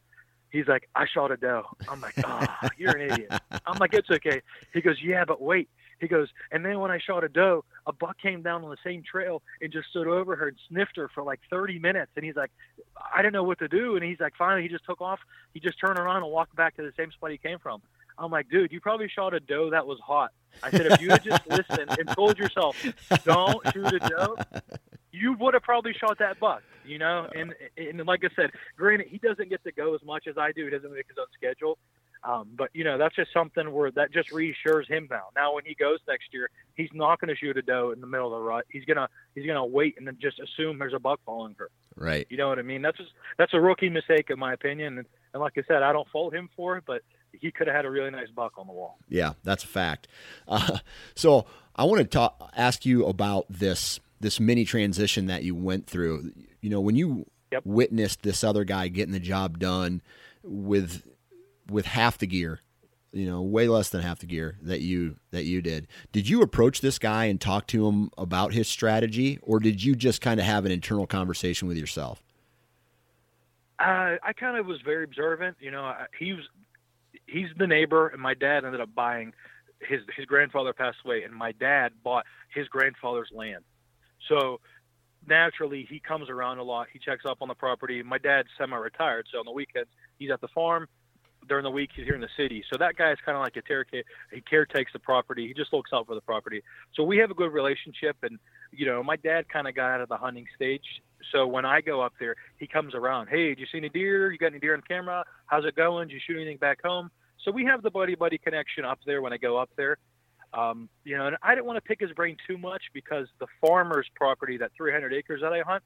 [0.50, 1.64] He's like, I shot a doe.
[1.88, 2.46] I'm like, oh,
[2.78, 3.32] you're an idiot.
[3.66, 4.40] I'm like, it's okay.
[4.72, 5.68] He goes, yeah, but wait.
[6.00, 8.76] He goes, and then when I shot a doe, a buck came down on the
[8.84, 12.12] same trail and just stood over her and sniffed her for like 30 minutes.
[12.14, 12.50] And he's like,
[12.96, 13.96] I didn't know what to do.
[13.96, 15.18] And he's like, finally, he just took off.
[15.54, 17.82] He just turned around and walked back to the same spot he came from.
[18.18, 20.30] I'm like, dude, you probably shot a doe that was hot.
[20.62, 22.80] I said, if you had just listened and told yourself,
[23.24, 24.36] don't shoot a doe,
[25.14, 27.28] you would have probably shot that buck, you know?
[27.34, 30.50] And, and like I said, granted, he doesn't get to go as much as I
[30.52, 30.64] do.
[30.64, 31.78] He doesn't make his own schedule.
[32.24, 35.24] Um, but you know that's just something where that just reassures him now.
[35.36, 38.06] Now when he goes next year, he's not going to shoot a doe in the
[38.06, 38.64] middle of the rut.
[38.70, 41.68] He's gonna he's gonna wait and then just assume there's a buck following her.
[41.96, 42.26] right.
[42.30, 42.80] You know what I mean?
[42.80, 44.96] That's just, that's a rookie mistake in my opinion.
[44.96, 47.02] And, and like I said, I don't fault him for it, but
[47.32, 48.96] he could have had a really nice buck on the wall.
[49.06, 50.08] Yeah, that's a fact.
[50.48, 50.78] Uh,
[51.14, 51.44] so
[51.76, 56.32] I want to talk, ask you about this this mini transition that you went through.
[56.60, 57.66] You know, when you Yep.
[57.66, 60.02] witnessed this other guy getting the job done
[60.42, 61.06] with
[61.70, 62.60] with half the gear,
[63.12, 65.86] you know, way less than half the gear that you that you did.
[66.10, 69.94] Did you approach this guy and talk to him about his strategy, or did you
[69.94, 72.24] just kind of have an internal conversation with yourself?
[73.78, 75.56] Uh, I kind of was very observant.
[75.60, 76.44] You know, he was
[77.26, 79.32] he's the neighbor, and my dad ended up buying
[79.80, 83.64] his his grandfather passed away, and my dad bought his grandfather's land.
[84.28, 84.60] So
[85.26, 86.88] naturally, he comes around a lot.
[86.92, 88.02] He checks up on the property.
[88.02, 90.86] My dad's semi-retired, so on the weekends he's at the farm.
[91.46, 92.64] During the week, he's here in the city.
[92.72, 94.08] So that guy is kind of like a caretaker.
[94.32, 95.46] He caretakes the property.
[95.46, 96.62] He just looks out for the property.
[96.94, 98.16] So we have a good relationship.
[98.22, 98.38] And
[98.72, 101.02] you know, my dad kind of got out of the hunting stage.
[101.32, 103.28] So when I go up there, he comes around.
[103.28, 104.32] Hey, did you see any deer?
[104.32, 105.24] You got any deer on camera?
[105.46, 106.08] How's it going?
[106.08, 107.10] Did you shoot anything back home?
[107.44, 109.98] So we have the buddy buddy connection up there when I go up there.
[110.56, 113.46] Um, you know, and I didn't want to pick his brain too much because the
[113.60, 115.82] farmer's property, that 300 acres that I hunt,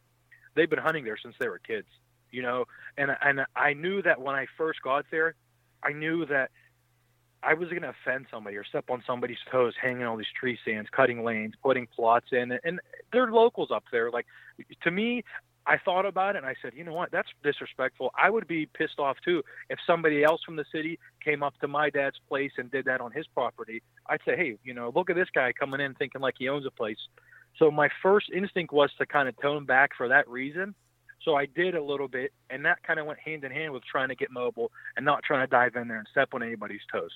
[0.54, 1.88] they've been hunting there since they were kids.
[2.30, 2.66] You know,
[2.98, 5.34] and and I knew that when I first got there,
[5.82, 6.50] I knew that
[7.42, 10.58] I was going to offend somebody or step on somebody's toes, hanging all these tree
[10.62, 12.80] stands, cutting lanes, putting plots in, and
[13.12, 14.10] they're locals up there.
[14.10, 14.26] Like
[14.82, 15.24] to me,
[15.68, 18.10] I thought about it and I said, you know what, that's disrespectful.
[18.16, 21.68] I would be pissed off too if somebody else from the city came up to
[21.68, 23.82] my dad's place and did that on his property.
[24.06, 26.64] I'd say, hey, you know, look at this guy coming in thinking like he owns
[26.64, 26.96] a place.
[27.58, 30.74] So my first instinct was to kind of tone back for that reason.
[31.22, 33.82] So I did a little bit, and that kind of went hand in hand with
[33.84, 36.80] trying to get mobile and not trying to dive in there and step on anybody's
[36.90, 37.10] toes.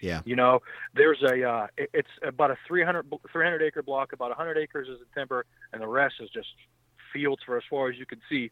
[0.00, 0.20] Yeah.
[0.24, 0.60] You know,
[0.94, 5.20] there's a uh, it's about a 300 300 acre block, about 100 acres is in
[5.20, 6.48] timber, and the rest is just
[7.12, 8.50] fields for as far as you can see.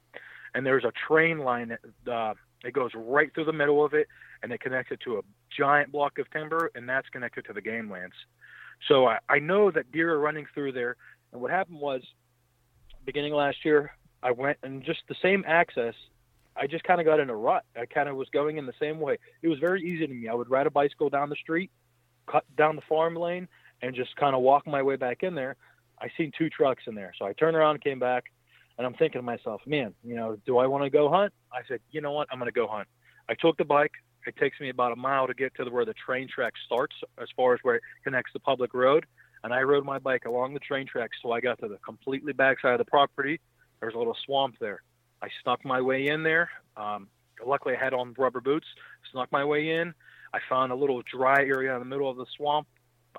[0.54, 2.34] And there's a train line that uh,
[2.64, 4.08] it goes right through the middle of it,
[4.42, 5.22] and it connects it to a
[5.56, 8.14] giant block of timber, and that's connected to the game lands.
[8.88, 10.96] So I, I know that deer are running through there.
[11.32, 12.02] And what happened was,
[13.04, 13.92] beginning last year,
[14.22, 15.94] I went and just the same access.
[16.56, 17.64] I just kind of got in a rut.
[17.76, 19.18] I kind of was going in the same way.
[19.42, 20.28] It was very easy to me.
[20.28, 21.70] I would ride a bicycle down the street,
[22.30, 23.46] cut down the farm lane,
[23.82, 25.56] and just kind of walk my way back in there.
[26.00, 28.24] I seen two trucks in there, so I turned around, came back,
[28.78, 31.32] and I'm thinking to myself, man, you know, do I want to go hunt?
[31.52, 32.88] I said, you know what, I'm going to go hunt.
[33.28, 33.92] I took the bike.
[34.26, 36.94] It takes me about a mile to get to the, where the train track starts,
[37.20, 39.06] as far as where it connects the public road.
[39.44, 42.32] And I rode my bike along the train tracks till I got to the completely
[42.32, 43.40] backside of the property.
[43.80, 44.82] There's a little swamp there.
[45.22, 46.50] I snuck my way in there.
[46.76, 47.08] Um,
[47.44, 48.66] luckily, I had on rubber boots.
[49.12, 49.94] Snuck my way in.
[50.34, 52.66] I found a little dry area in the middle of the swamp.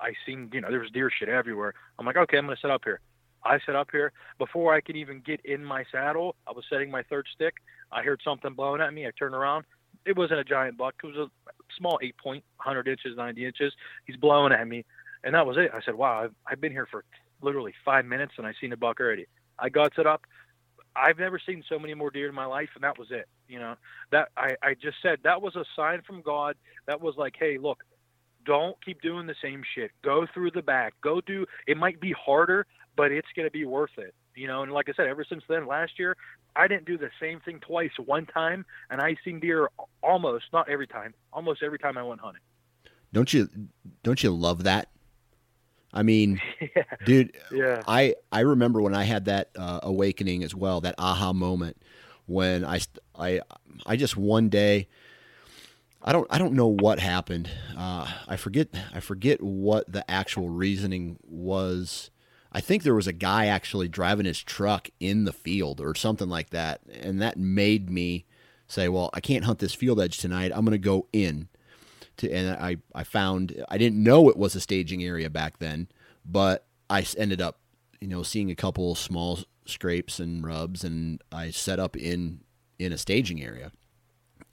[0.00, 1.74] I seen, you know, there was deer shit everywhere.
[1.98, 3.00] I'm like, okay, I'm gonna set up here.
[3.44, 4.12] I set up here.
[4.38, 7.54] Before I could even get in my saddle, I was setting my third stick.
[7.92, 9.06] I heard something blowing at me.
[9.06, 9.64] I turned around.
[10.04, 10.94] It wasn't a giant buck.
[11.02, 13.72] It was a small eight point, 100 inches, 90 inches.
[14.06, 14.84] He's blowing at me,
[15.24, 15.70] and that was it.
[15.74, 17.04] I said, wow, I've, I've been here for
[17.42, 19.26] literally five minutes, and I've seen a buck already.
[19.58, 20.22] I got set up.
[20.96, 23.28] I've never seen so many more deer in my life, and that was it.
[23.48, 23.74] You know,
[24.10, 26.56] that I, I just said that was a sign from God.
[26.86, 27.84] That was like, hey, look,
[28.44, 29.90] don't keep doing the same shit.
[30.02, 30.94] Go through the back.
[31.02, 31.46] Go do.
[31.66, 32.66] It might be harder,
[32.98, 34.12] but it's going to be worth it.
[34.34, 36.16] You know, and like I said, ever since then, last year,
[36.54, 37.92] I didn't do the same thing twice.
[38.04, 39.70] One time, and I seen deer
[40.02, 42.42] almost not every time, almost every time I went hunting.
[43.12, 43.48] Don't you?
[44.02, 44.88] Don't you love that?
[45.92, 46.82] I mean, yeah.
[47.06, 47.82] dude, Yeah.
[47.86, 51.78] I I remember when I had that uh, awakening as well, that aha moment
[52.26, 52.80] when I
[53.18, 53.40] I
[53.86, 54.88] I just one day
[56.02, 57.50] I don't I don't know what happened.
[57.76, 62.10] Uh, I forget I forget what the actual reasoning was.
[62.52, 66.28] I think there was a guy actually driving his truck in the field or something
[66.28, 68.24] like that, and that made me
[68.66, 70.52] say, "Well, I can't hunt this field edge tonight.
[70.54, 71.48] I'm going to go in."
[72.18, 75.88] To, and I, I found I didn't know it was a staging area back then,
[76.24, 77.58] but I ended up,
[78.00, 82.40] you know, seeing a couple small scrapes and rubs, and I set up in
[82.78, 83.72] in a staging area,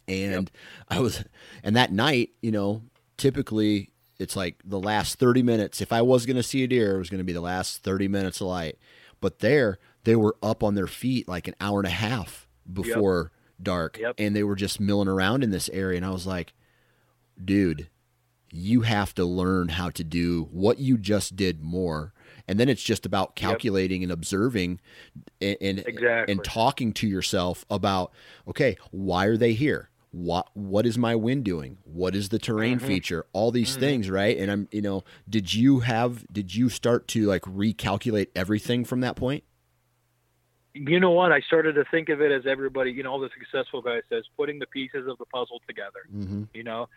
[0.07, 0.51] and
[0.89, 1.23] I was,
[1.63, 2.81] and that night, you know,
[3.17, 5.81] typically it's like the last thirty minutes.
[5.81, 7.83] If I was going to see a deer, it was going to be the last
[7.83, 8.77] thirty minutes of light.
[9.21, 13.31] But there, they were up on their feet like an hour and a half before
[13.61, 14.15] dark, Yep.
[14.17, 16.53] and they were just milling around in this area, and I was like
[17.43, 17.89] dude,
[18.51, 22.13] you have to learn how to do what you just did more.
[22.47, 24.79] And then it's just about calculating and observing
[25.41, 26.31] and, and, Exactly.
[26.31, 28.13] and talking to yourself about,
[28.47, 29.89] okay, why are they here?
[30.15, 31.77] What what is my wind doing?
[31.83, 32.87] What is the terrain Mhm.
[32.87, 33.25] feature?
[33.33, 33.79] All these Mhm.
[33.81, 34.37] things, right?
[34.37, 39.01] And I'm, you know, did you have did you start to like recalculate everything from
[39.01, 39.43] that point?
[40.77, 41.31] you know what?
[41.31, 44.25] I started to think of it as everybody, you know, all the successful guys says,
[44.35, 46.01] putting the pieces of the puzzle together.
[46.13, 46.43] Mm-hmm.
[46.53, 46.89] You know,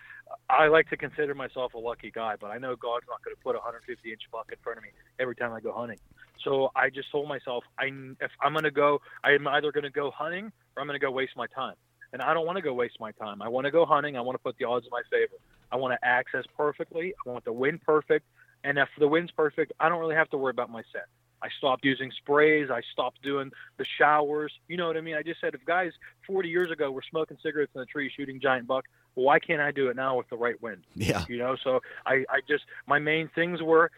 [0.51, 3.41] I like to consider myself a lucky guy, but I know God's not going to
[3.41, 4.91] put a 150 inch buck in front of me
[5.21, 6.01] every time I go hunting.
[6.43, 7.85] So I just told myself, I
[8.21, 11.07] if I'm going to go, I'm either going to go hunting or I'm going to
[11.07, 11.75] go waste my time.
[12.13, 13.43] And I don't want to go waste my time.
[13.43, 14.17] I want to go hunting.
[14.17, 15.35] I want to put the odds in my favor.
[15.71, 17.15] I want to access perfectly.
[17.27, 18.27] I want the wind perfect.
[18.65, 21.07] And if the wind's perfect, I don't really have to worry about my set.
[21.43, 22.69] I stopped using sprays.
[22.71, 24.53] I stopped doing the showers.
[24.67, 25.15] You know what I mean?
[25.15, 25.93] I just said if guys
[26.27, 29.61] 40 years ago were smoking cigarettes in the tree shooting giant buck, well, why can't
[29.61, 30.85] I do it now with the right wind?
[30.95, 31.25] Yeah.
[31.29, 33.91] You know, so I, I just my main things were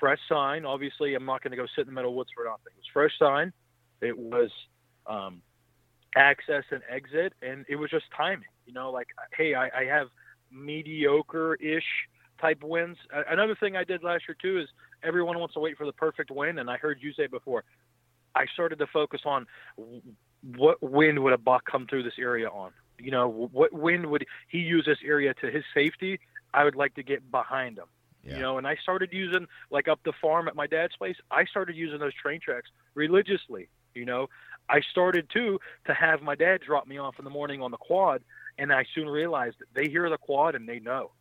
[0.00, 0.64] fresh sign.
[0.64, 2.72] Obviously, I'm not going to go sit in the middle of woods for nothing.
[2.76, 3.52] It was fresh sign.
[4.00, 4.50] It was
[5.06, 5.42] um,
[6.16, 8.48] access and exit, and it was just timing.
[8.66, 10.08] You know, like hey, I, I have
[10.50, 11.84] mediocre-ish
[12.40, 12.96] type wins.
[13.14, 14.68] Uh, another thing I did last year too is
[15.02, 17.64] everyone wants to wait for the perfect win, and I heard you say before.
[18.34, 19.46] I started to focus on
[20.56, 22.72] what wind would a buck come through this area on.
[22.98, 26.20] You know, what wind would he use this area to his safety?
[26.52, 27.86] I would like to get behind him.
[28.24, 28.36] Yeah.
[28.36, 31.16] You know, and I started using like up the farm at my dad's place.
[31.30, 33.68] I started using those train tracks religiously.
[33.94, 34.28] You know,
[34.68, 37.76] I started too to have my dad drop me off in the morning on the
[37.76, 38.22] quad,
[38.58, 41.12] and I soon realized that they hear the quad and they know.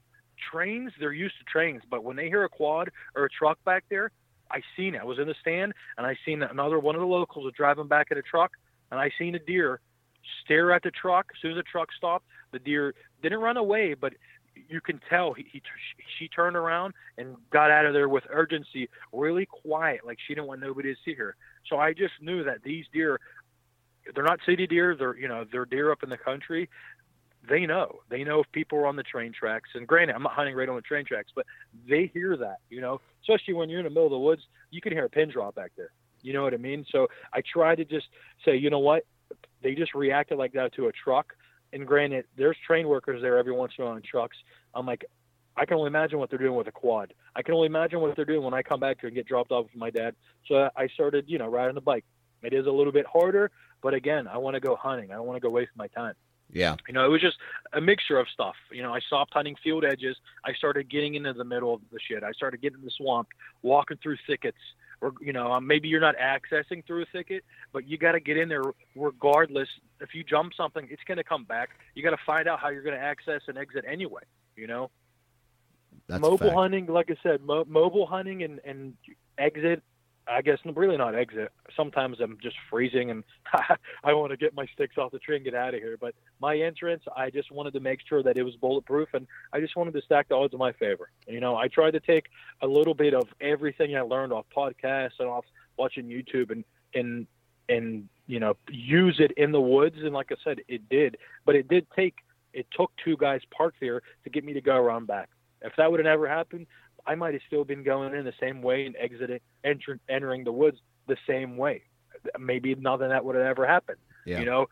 [0.51, 3.85] Trains, they're used to trains, but when they hear a quad or a truck back
[3.89, 4.11] there,
[4.51, 5.01] I seen it.
[5.01, 7.87] I was in the stand and I seen another one of the locals was driving
[7.87, 8.51] back in a truck,
[8.91, 9.79] and I seen a deer
[10.43, 11.27] stare at the truck.
[11.35, 14.13] As soon as the truck stopped, the deer didn't run away, but
[14.69, 15.61] you can tell he, he
[16.17, 20.47] she turned around and got out of there with urgency, really quiet, like she didn't
[20.47, 21.35] want nobody to see her.
[21.69, 23.19] So I just knew that these deer,
[24.13, 24.95] they're not city deer.
[24.95, 26.69] They're you know they're deer up in the country.
[27.47, 27.99] They know.
[28.09, 29.69] They know if people are on the train tracks.
[29.75, 31.45] And granted, I'm not hunting right on the train tracks, but
[31.87, 32.57] they hear that.
[32.69, 34.41] You know, especially when you're in the middle of the woods,
[34.71, 35.91] you can hear a pin drop back there.
[36.21, 36.85] You know what I mean?
[36.91, 38.07] So I try to just
[38.43, 39.05] say, you know what?
[39.61, 41.33] They just reacted like that to a truck.
[41.71, 44.37] And granted, there's train workers there every once in a while on trucks.
[44.73, 45.05] I'm like,
[45.57, 47.13] I can only imagine what they're doing with a quad.
[47.35, 49.51] I can only imagine what they're doing when I come back here and get dropped
[49.51, 50.15] off with my dad.
[50.47, 52.05] So I started, you know, riding the bike.
[52.41, 53.51] It is a little bit harder,
[53.85, 55.11] but again, I want to go hunting.
[55.11, 56.15] I don't want to go waste my time.
[56.51, 56.75] Yeah.
[56.87, 57.37] You know, it was just
[57.71, 58.55] a mixture of stuff.
[58.71, 60.17] You know, I stopped hunting field edges.
[60.43, 62.23] I started getting into the middle of the shit.
[62.23, 63.27] I started getting in the swamp,
[63.61, 64.57] walking through thickets.
[65.01, 68.19] Or you know, um, maybe you're not accessing through a thicket, but you got to
[68.19, 68.63] get in there
[68.95, 69.69] regardless.
[70.01, 71.69] If you jump something, it's going to come back.
[71.93, 74.23] You got to find out how you're going to access and exit anyway.
[74.55, 74.89] You know,
[76.07, 78.95] That's mobile hunting, like I said, mo- mobile hunting and and
[79.37, 79.83] exit.
[80.27, 81.51] I guess really not exit.
[81.75, 83.23] Sometimes I'm just freezing and
[84.03, 85.97] I want to get my sticks off the tree and get out of here.
[85.99, 89.59] But my entrance, I just wanted to make sure that it was bulletproof and I
[89.59, 91.09] just wanted to stack the odds in my favor.
[91.27, 92.25] You know, I tried to take
[92.61, 95.45] a little bit of everything I learned off podcasts and off
[95.77, 96.63] watching YouTube and
[96.93, 97.27] and
[97.69, 99.97] and you know use it in the woods.
[99.99, 101.17] And like I said, it did.
[101.45, 102.15] But it did take.
[102.53, 105.29] It took two guys parked there to get me to go around back.
[105.61, 106.67] If that would have never happened,
[107.07, 110.51] I might have still been going in the same way and exiting, enter, entering the
[110.51, 110.77] woods
[111.07, 111.83] the same way.
[112.39, 113.99] maybe nothing that would have ever happened.
[114.25, 114.39] Yeah.
[114.39, 114.65] You know,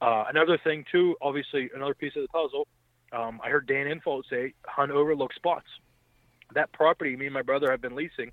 [0.00, 2.68] uh, another thing too, obviously another piece of the puzzle.
[3.12, 5.66] Um, I heard Dan Infalt say hunt overlook spots.
[6.54, 8.30] That property, me and my brother have been leasing.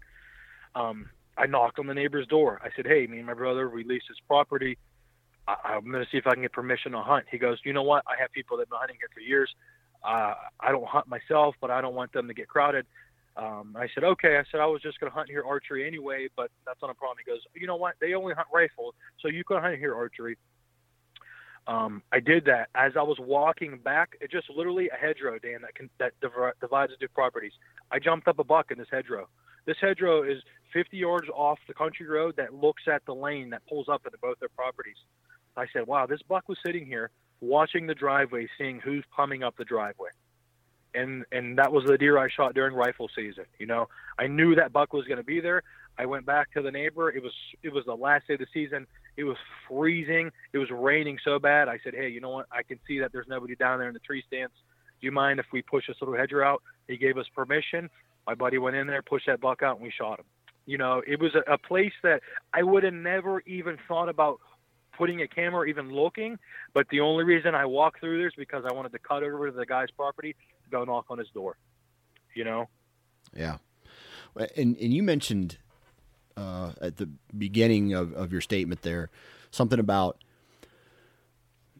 [0.75, 2.59] Um, I knocked on the neighbor's door.
[2.63, 4.77] I said, "Hey, me and my brother, we lease this property.
[5.47, 7.73] I- I'm going to see if I can get permission to hunt." He goes, "You
[7.73, 8.03] know what?
[8.07, 9.53] I have people that've been hunting here for years.
[10.03, 12.85] Uh, I don't hunt myself, but I don't want them to get crowded."
[13.37, 16.27] Um, I said, "Okay." I said, "I was just going to hunt here archery anyway,
[16.35, 17.95] but that's not a problem." He goes, "You know what?
[18.01, 20.37] They only hunt rifles, so you can hunt here archery."
[21.67, 24.17] Um, I did that as I was walking back.
[24.21, 26.31] It just literally a hedgerow, Dan, that can that div-
[26.61, 27.51] divides the two properties.
[27.91, 29.27] I jumped up a buck in this hedgerow.
[29.65, 33.61] This hedgerow is 50 yards off the country road that looks at the lane that
[33.67, 34.95] pulls up into both their properties.
[35.57, 37.11] I said, "Wow, this buck was sitting here
[37.41, 40.09] watching the driveway, seeing who's coming up the driveway."
[40.93, 43.45] And and that was the deer I shot during rifle season.
[43.59, 45.63] You know, I knew that buck was going to be there.
[45.99, 47.09] I went back to the neighbor.
[47.09, 47.33] It was
[47.63, 48.87] it was the last day of the season.
[49.15, 50.31] It was freezing.
[50.53, 51.67] It was raining so bad.
[51.67, 52.47] I said, "Hey, you know what?
[52.51, 54.53] I can see that there's nobody down there in the tree stands.
[54.99, 57.89] Do you mind if we push this little hedger out?" He gave us permission.
[58.25, 60.25] My buddy went in there, pushed that buck out, and we shot him.
[60.65, 62.21] You know, it was a, a place that
[62.53, 64.39] I would have never even thought about
[64.97, 66.37] putting a camera, even looking.
[66.73, 69.49] But the only reason I walked through there is because I wanted to cut over
[69.49, 70.35] to the guy's property
[70.71, 71.57] go knock on his door.
[72.35, 72.69] You know.
[73.35, 73.57] Yeah,
[74.55, 75.57] and and you mentioned
[76.35, 79.09] uh, at the beginning of, of your statement there
[79.51, 80.23] something about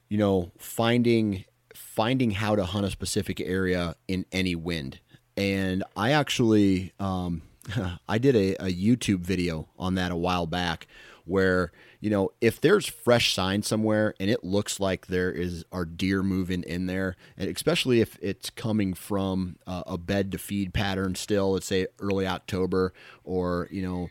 [0.09, 4.99] you know finding finding how to hunt a specific area in any wind.
[5.35, 7.43] And I actually um,
[8.09, 10.87] I did a, a YouTube video on that a while back
[11.27, 15.85] where you know if there's fresh sign somewhere and it looks like there is are
[15.85, 20.73] deer moving in there and especially if it's coming from uh, a bed to feed
[20.73, 24.09] pattern still let's say early october or you know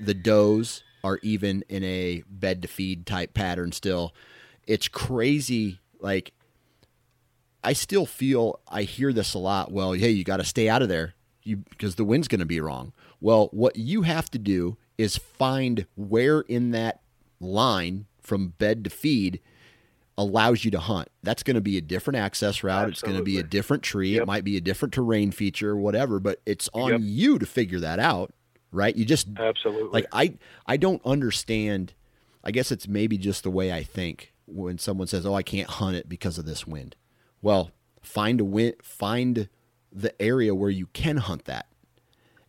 [0.00, 4.14] the does are even in a bed to feed type pattern still.
[4.66, 6.32] It's crazy like
[7.62, 10.82] i still feel i hear this a lot well hey you got to stay out
[10.82, 12.92] of there you because the wind's going to be wrong.
[13.20, 17.00] Well what you have to do is find where in that
[17.40, 19.40] line from bed to feed
[20.16, 21.08] allows you to hunt.
[21.22, 22.88] That's going to be a different access route.
[22.88, 22.92] Absolutely.
[22.92, 24.10] It's going to be a different tree.
[24.14, 24.22] Yep.
[24.22, 27.00] It might be a different terrain feature, or whatever, but it's on Yep.
[27.02, 28.32] you to figure that out,
[28.70, 28.94] right?
[28.94, 29.90] You just Absolutely.
[29.90, 30.34] like I
[30.66, 31.94] I don't understand.
[32.44, 35.68] I guess it's maybe just the way I think when someone says, "Oh, I can't
[35.68, 36.94] hunt it because of this wind."
[37.42, 37.72] Well,
[38.02, 39.48] find a wind find
[39.90, 41.66] the area where you can hunt that.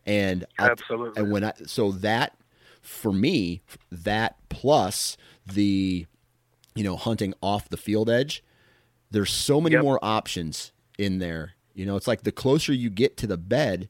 [0.06, 1.20] And Absolutely.
[1.22, 2.36] and when I so that
[2.80, 6.06] for me that plus the
[6.74, 8.44] you know hunting off the field edge
[9.10, 9.82] there's so many Yep.
[9.82, 13.88] more options in there you know it's like the closer you get to the bed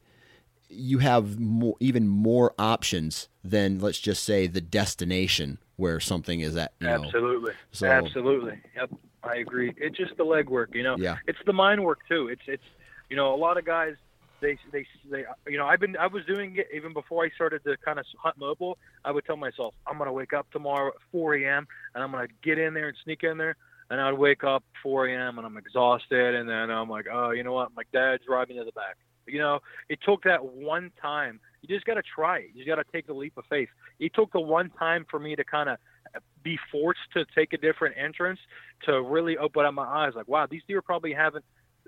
[0.70, 6.56] you have more, even more options than let's just say the destination where something is
[6.56, 7.52] at Absolutely.
[7.72, 8.58] so- Absolutely.
[8.74, 8.90] Yep.
[9.22, 9.74] I agree.
[9.76, 10.96] It's just the legwork, you know.
[10.98, 11.16] Yeah.
[11.26, 12.28] It's the mind work too.
[12.28, 12.62] It's it's
[13.10, 13.94] you know a lot of guys
[14.40, 17.64] they they they you know I've been I was doing it even before I started
[17.64, 18.78] to kind of hunt mobile.
[19.04, 21.66] I would tell myself I'm gonna wake up tomorrow at 4 a.m.
[21.94, 23.56] and I'm gonna get in there and sneak in there.
[23.88, 25.38] And I'd wake up 4 a.m.
[25.38, 27.68] and I'm exhausted, and then I'm like, oh, you know what?
[27.76, 28.96] My dad's driving to the back.
[29.28, 31.40] You know, it took that one time.
[31.62, 32.50] You just got to try it.
[32.54, 33.68] You got to take the leap of faith.
[33.98, 35.78] It took the one time for me to kind of
[36.14, 38.38] uh, be forced to take a different entrance
[38.84, 40.12] to really open up my eyes.
[40.14, 41.44] Like, wow, these deer probably haven't.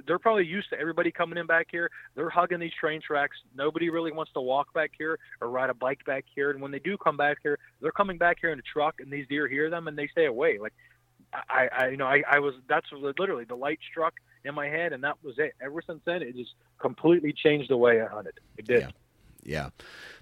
[0.06, 1.90] They're probably used to everybody coming in back here.
[2.14, 3.36] They're hugging these train tracks.
[3.54, 6.50] Nobody really wants to walk back here or ride a bike back here.
[6.50, 9.10] And when they do come back here, they're coming back here in a truck, and
[9.10, 10.58] these deer hear them and they stay away.
[10.58, 10.74] Like,
[11.32, 12.54] I, I you know, I, I was.
[12.68, 15.54] That's literally the light struck in my head, and that was it.
[15.60, 18.34] Ever since then, it just completely changed the way I hunted.
[18.56, 18.80] It did.
[18.82, 18.90] Yeah.
[19.44, 19.70] Yeah,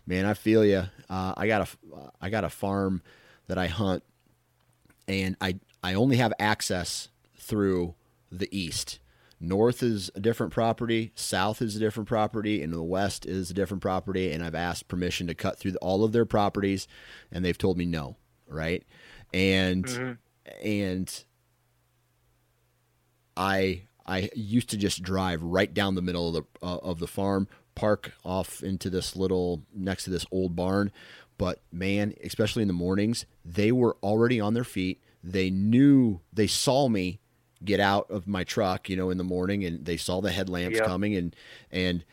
[0.07, 0.85] man, I feel you.
[1.11, 3.03] Uh, I got a, I got a farm
[3.49, 4.05] that I hunt,
[5.09, 7.95] and I I only have access through
[8.31, 8.99] the east.
[9.39, 13.55] North is a different property, south is a different property, and the west is a
[13.55, 14.33] different property.
[14.33, 16.89] And I've asked permission to cut through all of their properties,
[17.31, 18.17] and they've told me no.
[18.49, 18.85] Right,
[19.35, 20.19] and Mhm.
[20.63, 21.25] and
[23.37, 27.09] I I used to just drive right down the middle of the uh, of the
[27.09, 30.93] farm, park off into this little next to this old barn.
[31.39, 35.03] But man, especially in the mornings, they were already on their feet.
[35.23, 37.19] They knew they saw me
[37.65, 40.77] get out of my truck, you know, in the morning, and they saw the headlamps
[40.77, 40.87] Yep.
[40.87, 41.35] coming, and
[41.71, 42.05] and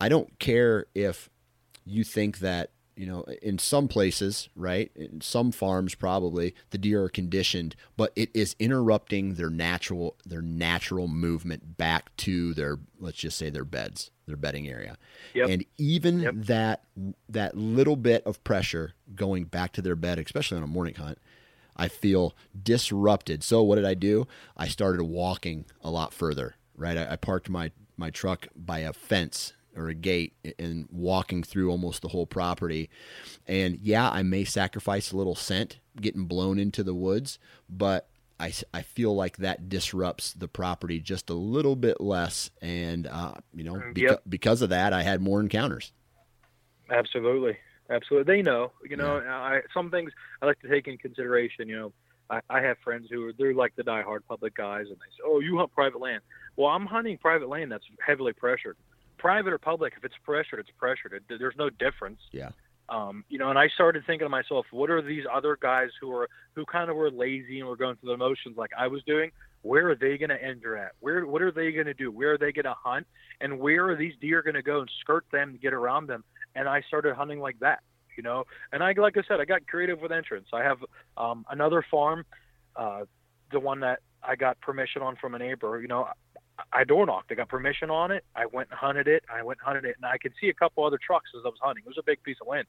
[0.00, 1.28] I don't care if
[1.84, 7.02] you think that you know in some places right in some farms probably the deer
[7.04, 13.16] are conditioned but it is interrupting their natural their natural movement back to their let's
[13.16, 14.98] just say their beds their bedding area
[15.32, 15.48] Yep.
[15.48, 16.34] and even Yep.
[16.36, 16.84] that
[17.30, 21.16] that little bit of pressure going back to their bed, especially on a morning hunt,
[21.76, 23.42] I feel disrupted.
[23.42, 24.26] So what did I do?
[24.56, 26.56] I started walking a lot further.
[26.76, 31.42] Right, I, I parked my my truck by a fence or a gate and walking
[31.42, 32.90] through almost the whole property.
[33.46, 38.08] And yeah, I may sacrifice a little scent getting blown into the woods, but
[38.40, 42.50] I, I feel like that disrupts the property just a little bit less.
[42.60, 44.22] And, uh, you know, beca- Yep.
[44.28, 45.92] because of that, I had more encounters.
[46.90, 47.56] Absolutely,
[47.90, 48.36] absolutely.
[48.36, 49.18] They know, you know.
[49.18, 51.68] I some things I like to take in consideration.
[51.68, 51.92] You know,
[52.30, 55.22] I, I have friends who are they're like the diehard public guys, and they say,
[55.24, 56.22] "Oh, you hunt private land."
[56.56, 58.76] Well, I'm hunting private land that's heavily pressured.
[59.18, 61.12] Private or public, if it's pressured, it's pressured.
[61.12, 62.20] It, there's no difference.
[62.32, 62.50] Yeah.
[62.88, 66.14] Um, you know, and I started thinking to myself, what are these other guys who
[66.14, 69.02] are who kind of were lazy and were going through the motions like I was
[69.04, 69.30] doing?
[69.62, 70.92] Where are they going to enter at?
[71.00, 72.10] Where what are they going to do?
[72.10, 73.06] Where are they going to hunt?
[73.40, 76.24] And where are these deer going to go and skirt them to get around them?
[76.54, 77.80] And I started hunting like that,
[78.16, 78.44] you know.
[78.72, 80.48] And I, like I said, I got creative with entrance.
[80.52, 80.78] I have
[81.16, 82.24] um, another farm,
[82.76, 83.04] uh,
[83.50, 85.80] the one that I got permission on from a neighbor.
[85.80, 86.08] You know,
[86.72, 87.32] I door knocked.
[87.32, 88.24] I got permission on it.
[88.36, 89.24] I went and hunted it.
[89.32, 91.48] I went and hunted it, and I could see a couple other trucks as I
[91.48, 91.84] was hunting.
[91.84, 92.66] It was a big piece of land.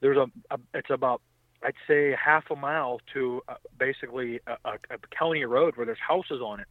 [0.00, 1.20] There's a, a it's about
[1.62, 5.98] I'd say half a mile to uh, basically a, a, a county road where there's
[5.98, 6.66] houses on it.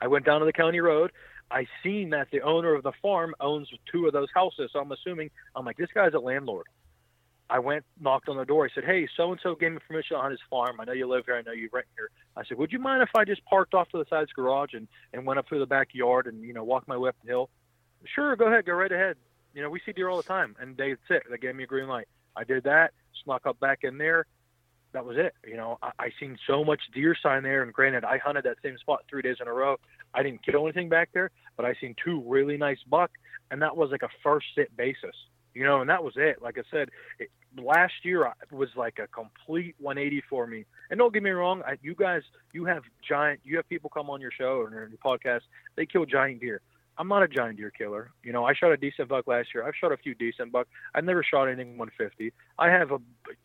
[0.00, 1.10] I went down to the county road.
[1.50, 4.92] I seen that the owner of the farm owns two of those houses, so I'm
[4.92, 6.66] assuming I'm like this guy's a landlord.
[7.48, 8.64] I went, knocked on the door.
[8.64, 10.80] I said, "Hey, so and so gave me permission on his farm.
[10.80, 11.34] I know you live here.
[11.34, 13.88] I know you rent here." I said, "Would you mind if I just parked off
[13.88, 16.52] to the side of his garage and and went up through the backyard and you
[16.52, 17.50] know walked my way up the hill?"
[18.04, 19.16] Sure, go ahead, go right ahead.
[19.52, 21.24] You know, we see deer all the time, and they sit.
[21.28, 22.06] They gave me a green light.
[22.36, 22.92] I did that,
[23.24, 24.26] snuck up back in there.
[24.92, 25.34] That was it.
[25.46, 28.56] You know, I, I seen so much deer sign there, and granted, I hunted that
[28.62, 29.76] same spot three days in a row.
[30.14, 33.10] I didn't kill anything back there, but I seen two really nice buck,
[33.50, 35.14] and that was like a first sit basis.
[35.54, 36.40] You know, and that was it.
[36.40, 37.28] Like I said, it,
[37.60, 40.64] last year I- was like a complete 180 for me.
[40.90, 42.22] And don't get me wrong, I, you guys,
[42.52, 45.40] you have giant, you have people come on your show or your podcast,
[45.76, 46.60] they kill giant deer.
[47.00, 48.10] I'm not a giant deer killer.
[48.22, 49.66] You know, I shot a decent buck last year.
[49.66, 50.68] I've shot a few decent buck.
[50.94, 52.30] I've never shot anything 150.
[52.58, 52.98] I have a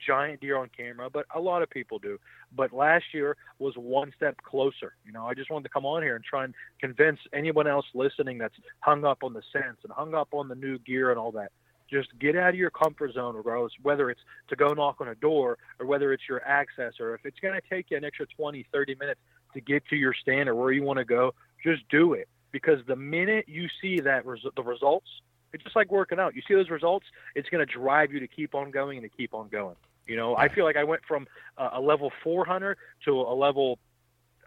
[0.06, 2.20] giant deer on camera, but a lot of people do.
[2.54, 4.96] But last year was one step closer.
[5.06, 7.86] You know, I just wanted to come on here and try and convince anyone else
[7.94, 11.18] listening that's hung up on the scents and hung up on the new gear and
[11.18, 11.54] all that
[11.88, 15.14] just get out of your comfort zone regardless whether it's to go knock on a
[15.14, 18.26] door or whether it's your access or if it's going to take you an extra
[18.26, 19.20] 20 30 minutes
[19.54, 21.32] to get to your stand or where you want to go
[21.64, 25.08] just do it because the minute you see that res- the results
[25.52, 28.30] it's just like working out you see those results it's going to drive you to
[28.30, 29.76] keep on going and to keep on going
[30.08, 31.28] you know i feel like i went from
[31.58, 33.78] uh, a level 400 to a level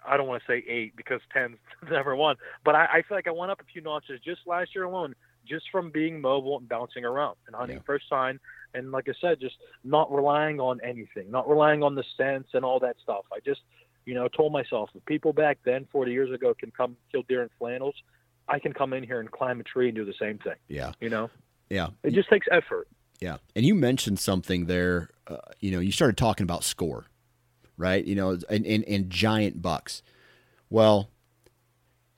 [0.07, 1.59] I don't want to say eight because ten's
[1.91, 4.75] never one, but I, I feel like I went up a few notches just last
[4.75, 5.15] year alone
[5.47, 7.83] just from being mobile and bouncing around and hunting Yeah.
[7.85, 8.39] first sign.
[8.75, 12.65] And like I said, just not relying on anything, not relying on the sense and
[12.65, 13.25] all that stuff.
[13.33, 13.63] I just,
[14.09, 17.43] you know, told myself if people back then, 40 years ago, can come kill deer
[17.43, 17.95] in flannels,
[18.49, 20.55] I can come in here and climb a tree and do the same thing.
[20.67, 20.93] Yeah.
[20.99, 21.29] You know,
[21.69, 21.89] Yeah.
[22.03, 22.89] it just takes effort.
[23.21, 23.37] Yeah.
[23.55, 25.11] And you mentioned something there.
[25.27, 27.05] Uh, you know, you started talking about score,
[27.77, 28.03] right?
[28.03, 30.03] You know, and, and, and giant bucks.
[30.71, 31.11] Well,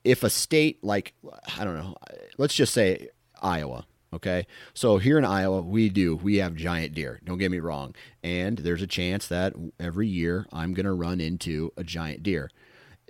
[0.05, 1.13] if a state like,
[1.57, 1.95] I don't know,
[2.37, 3.09] let's just say
[3.41, 4.45] Iowa, okay?
[4.73, 7.19] So here in Iowa, we do, we have giant deer.
[7.23, 7.95] Don't get me wrong.
[8.23, 12.49] And there's a chance that every year I'm going to run into a giant deer.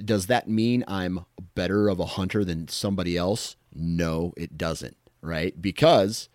[0.03, 1.25] Does that mean I'm
[1.55, 3.55] better of a hunter than somebody else?
[3.73, 5.59] No, it doesn't, right?
[5.61, 6.29] Because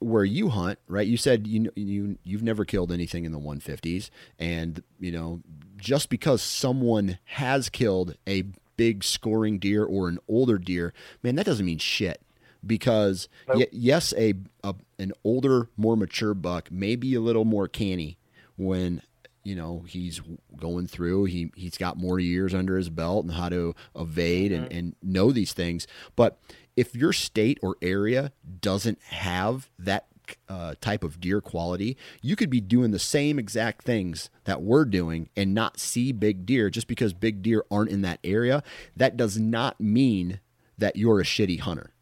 [0.00, 1.06] where you hunt, right?
[1.06, 5.40] You said you you you've never killed anything in the 150s, and you know
[5.76, 8.44] just because someone has killed a
[8.76, 10.92] big scoring deer or an older deer,
[11.22, 12.22] man, that doesn't mean shit.
[12.66, 13.58] Because Nope.
[13.58, 18.18] y- yes, a, a an older, more mature buck may be a little more canny
[18.56, 19.02] when
[19.44, 20.20] you know he's
[20.56, 21.24] going through.
[21.24, 25.32] He he's got more years under his belt and how to evade and, and know
[25.32, 25.86] these things.
[26.16, 26.38] But
[26.76, 30.06] if your state or area doesn't have that
[30.48, 34.84] uh, type of deer quality, you could be doing the same exact things that we're
[34.84, 38.62] doing and not see big deer just because big deer aren't in that area.
[38.96, 40.40] That does not mean
[40.78, 41.92] that you're a shitty hunter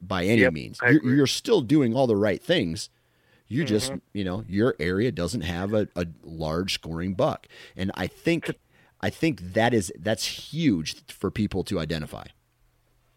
[0.00, 0.78] by any Yep, means.
[0.82, 2.90] You're, you're still doing all the right things.
[3.46, 3.98] You just, Mm-hmm.
[4.12, 7.46] you know, your area doesn't have a, a large scoring buck.
[7.76, 8.54] And I think,
[9.00, 12.26] I think that is, that's huge for people to identify.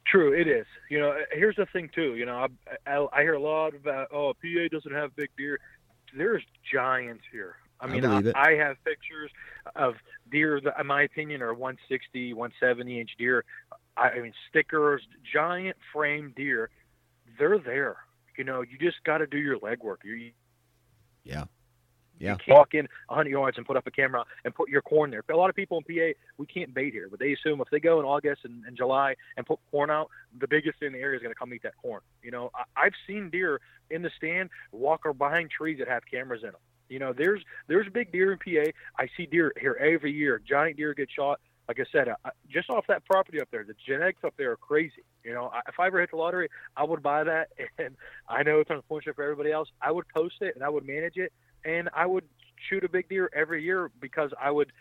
[0.05, 0.65] True, it is.
[0.89, 2.15] You know, here's the thing too.
[2.15, 2.47] You know,
[2.85, 5.59] I, I, I hear a lot about oh, PA doesn't have big deer.
[6.15, 7.55] There's giants here.
[7.79, 8.35] I I mean, believe it.
[8.35, 9.31] I, have pictures
[9.75, 9.95] of
[10.31, 13.43] deer that, in my opinion, are 160, 170 inch deer.
[13.97, 15.01] I, mean, stickers,
[15.33, 16.69] giant frame deer.
[17.37, 17.97] They're there.
[18.37, 19.97] You know, you just got to do your legwork.
[20.03, 20.31] You,
[21.23, 21.45] Yeah.
[22.21, 22.33] Yeah.
[22.33, 25.09] You can't walk in 100 yards and put up a camera and put your corn
[25.09, 25.23] there.
[25.31, 27.79] A lot of people in PA, we can't bait here, but they assume if they
[27.79, 30.09] go in August and, and July and put corn out,
[30.39, 32.01] the biggest thing in the area is going to come eat that corn.
[32.21, 33.59] You know, I, I've seen deer
[33.89, 36.61] in the stand walk or behind trees that have cameras in them.
[36.91, 38.69] You know, there's there's big deer in PA.
[38.99, 40.41] I see deer here every year.
[40.45, 41.39] Giant deer get shot.
[41.67, 44.57] Like I said, I, just off that property up there, the genetics up there are
[44.57, 45.05] crazy.
[45.23, 47.95] You know, I, if I ever hit the lottery, I would buy that, and
[48.27, 49.69] I know it's unfortunate for everybody else.
[49.81, 51.31] I would post it and I would manage it,
[51.63, 52.25] and I would
[52.69, 54.73] shoot a big deer every year because I would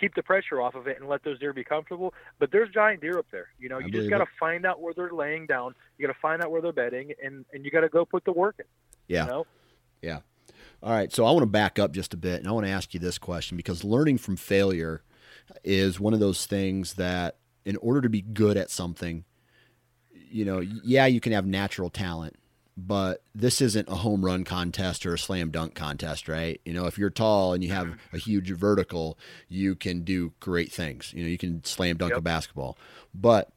[0.00, 2.14] keep the pressure off of it and let those deer be comfortable.
[2.38, 3.48] But there's giant deer up there.
[3.58, 5.74] You know, you just got to find out where they're laying down.
[5.98, 8.24] You got to find out where they're bedding, and and you got to go put
[8.24, 8.64] the work in.
[9.08, 9.24] Yeah.
[9.24, 9.46] You know?
[10.00, 10.18] Yeah.
[10.84, 11.10] All right.
[11.10, 13.00] So I want to back up just a bit and I want to ask you
[13.00, 15.02] this question because learning from failure
[15.64, 19.24] is one of those things that, in order to be good at something,
[20.12, 22.36] you know, yeah, you can have natural talent,
[22.76, 26.60] but this isn't a home run contest or a slam dunk contest, right?
[26.66, 28.16] You know, if you're tall and you have mm-hmm.
[28.16, 29.18] a huge vertical,
[29.48, 31.14] you can do great things.
[31.14, 32.76] You know, you can slam dunk a basketball,
[33.14, 33.50] but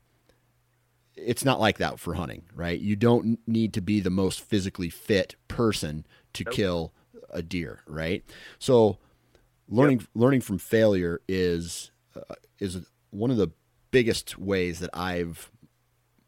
[1.17, 2.79] it's not like that for hunting, right?
[2.79, 6.53] You don't need to be the most physically fit person to Nope.
[6.53, 6.93] kill
[7.29, 8.23] a deer, right?
[8.59, 8.97] So
[9.69, 13.51] learning learning from failure is uh, is one of the
[13.91, 15.51] biggest ways that I've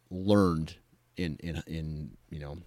[0.09, 0.75] learned
[1.17, 2.57] in in in you know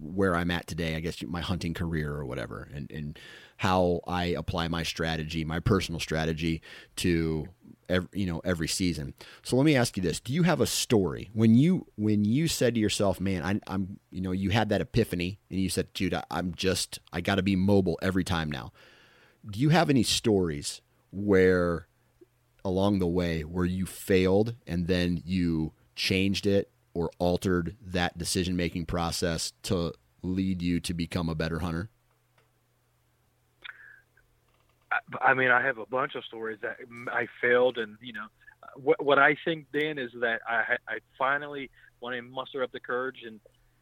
[0.00, 3.18] where I'm at today, I guess my hunting career or whatever, and and
[3.56, 6.62] how I apply my strategy, my personal strategy
[6.96, 7.48] to
[7.88, 9.14] every, you know every season.
[9.42, 12.48] So let me ask you this: Do you have a story when you when you
[12.48, 15.92] said to yourself, "Man, I, I'm you know you had that epiphany," and you said,
[15.92, 18.72] "Dude, I, I'm just I got to be mobile every time now."
[19.48, 20.80] Do you have any stories
[21.10, 21.86] where
[22.64, 28.56] along the way where you failed and then you changed it or altered that decision
[28.56, 29.92] making process to
[30.22, 31.90] lead you to become a better hunter?
[35.20, 36.76] I- mean, I have a bunch of stories that
[37.12, 38.26] I failed, and you know,
[38.76, 42.80] what what I think then is that I I finally when I muster up the
[42.80, 43.40] courage and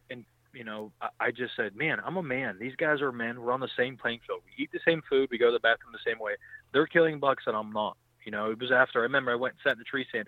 [0.09, 2.57] and you know I, I just said, man, I'm a man.
[2.59, 3.41] These guys are men.
[3.41, 4.41] We're on the same playing field.
[4.45, 5.29] We eat the same food.
[5.31, 6.33] We go to the bathroom the same way.
[6.73, 7.97] They're killing bucks, and I'm not.
[8.25, 10.27] You know, it was after I remember I went and sat in the tree stand,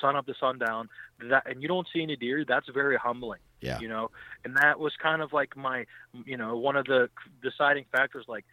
[0.00, 0.88] sun up to sundown,
[1.30, 2.44] that, and you don't see any deer.
[2.44, 3.78] That's very humbling Yeah.
[3.78, 4.10] you know
[4.44, 5.86] and that was kind of like my
[6.24, 7.08] you know one of the
[7.42, 8.44] deciding factors like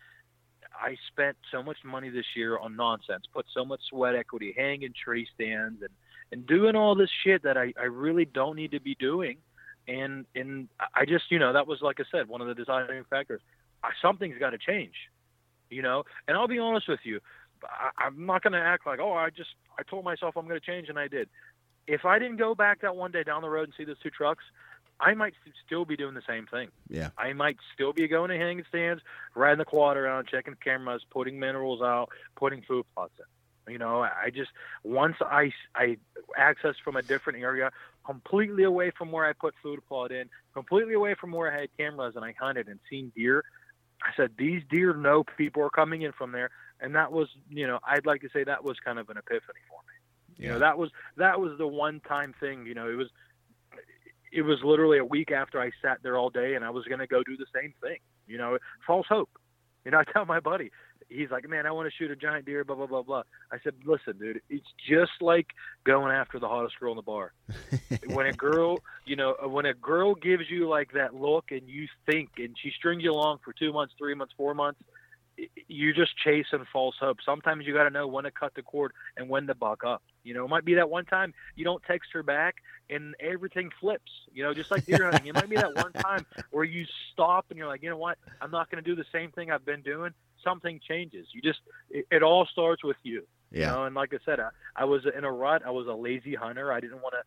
[0.79, 4.93] i spent so much money this year on nonsense put so much sweat equity hanging
[5.03, 5.91] tree stands and
[6.31, 9.37] and doing all this shit that i i really don't need to be doing.
[9.87, 13.03] And and i just you know that was like i said one of the deciding
[13.09, 13.41] factors.
[13.83, 14.95] I, something's got to change
[15.69, 16.03] you know?
[16.27, 17.19] And i'll be honest with you
[17.63, 20.59] I, i'm not going to act like oh i just i told myself i'm going
[20.59, 21.29] to change and i did.
[21.85, 24.09] If i didn't go back that one day down the road and see those two
[24.09, 24.43] trucks
[25.03, 25.33] I might
[25.65, 26.69] still be doing the same thing.
[26.89, 27.09] Yeah.
[27.17, 29.03] I might still be going to hanging stands,
[29.35, 33.25] riding the quad around, checking cameras, putting minerals out, putting food plots in.
[33.73, 34.51] You know, I just
[34.83, 35.97] once I I
[36.37, 37.71] accessed from a different area,
[38.05, 41.69] completely away from where I put food plot in, completely away from where I had
[41.77, 43.43] cameras and I hunted and seen deer.
[44.01, 46.49] I said these deer know people are coming in from there,
[46.81, 49.61] and that was you know I'd like to say that was kind of an epiphany
[49.69, 49.93] for me.
[50.43, 52.65] You know, that was that was the one time thing.
[52.65, 53.07] You know, it was
[54.33, 56.99] it was literally a week after I sat there all day, and I was going
[56.99, 57.97] to go do the same thing.
[58.27, 59.29] You know, false hope.
[59.85, 60.71] You know, I tell my buddy,
[61.09, 63.23] he's like, "Man, I want to shoot a giant deer." Blah blah blah blah.
[63.51, 65.47] I said, "Listen, dude, it's just like
[65.85, 67.33] going after the hottest girl in the bar.
[68.07, 71.87] when a girl, you know, when a girl gives you like that look, and you
[72.05, 74.81] think, and she strings you along for two months, three months, four months."
[75.37, 77.17] Y- You're just chasing false hope.
[77.25, 80.01] Sometimes you got to know when to cut the cord and when to buck up.
[80.23, 82.55] You know, it might be that one time you don't text her back
[82.89, 84.11] and everything flips.
[84.31, 85.25] You know, just like deer hunting.
[85.27, 88.17] It might be that one time where you stop and you're like, you know what?
[88.41, 90.11] I'm not going to do the same thing I've been doing.
[90.43, 91.27] Something changes.
[91.33, 91.59] You just,
[91.89, 93.25] it, it all starts with you.
[93.51, 93.71] You Yeah.
[93.71, 95.61] know, and like I said, I, I was in a rut.
[95.65, 96.71] I was a lazy hunter.
[96.71, 97.23] I didn't want to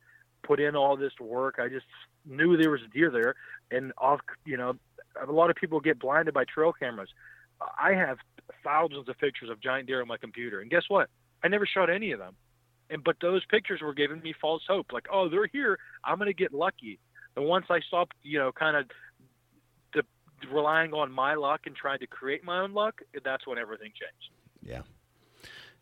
[0.46, 1.57] put in all this work.
[1.59, 1.86] I just
[2.24, 3.34] knew there was a deer there,
[3.70, 4.20] and off.
[4.44, 4.76] You know,
[5.20, 7.11] a lot of people get blinded by trail cameras.
[7.61, 8.18] I have
[8.62, 11.09] thousands of pictures of giant deer on my computer, and guess what?
[11.44, 12.34] I never shot any of them.
[12.90, 14.92] And but those pictures were giving me false hope.
[14.92, 15.78] Like, oh, they're here.
[16.04, 16.98] I'm going to get lucky.
[17.36, 18.86] And once I stopped, you know, kind of
[19.92, 23.88] de- relying on my luck and trying to create my own luck, that's when everything
[23.88, 24.30] changed.
[24.62, 24.82] Yeah.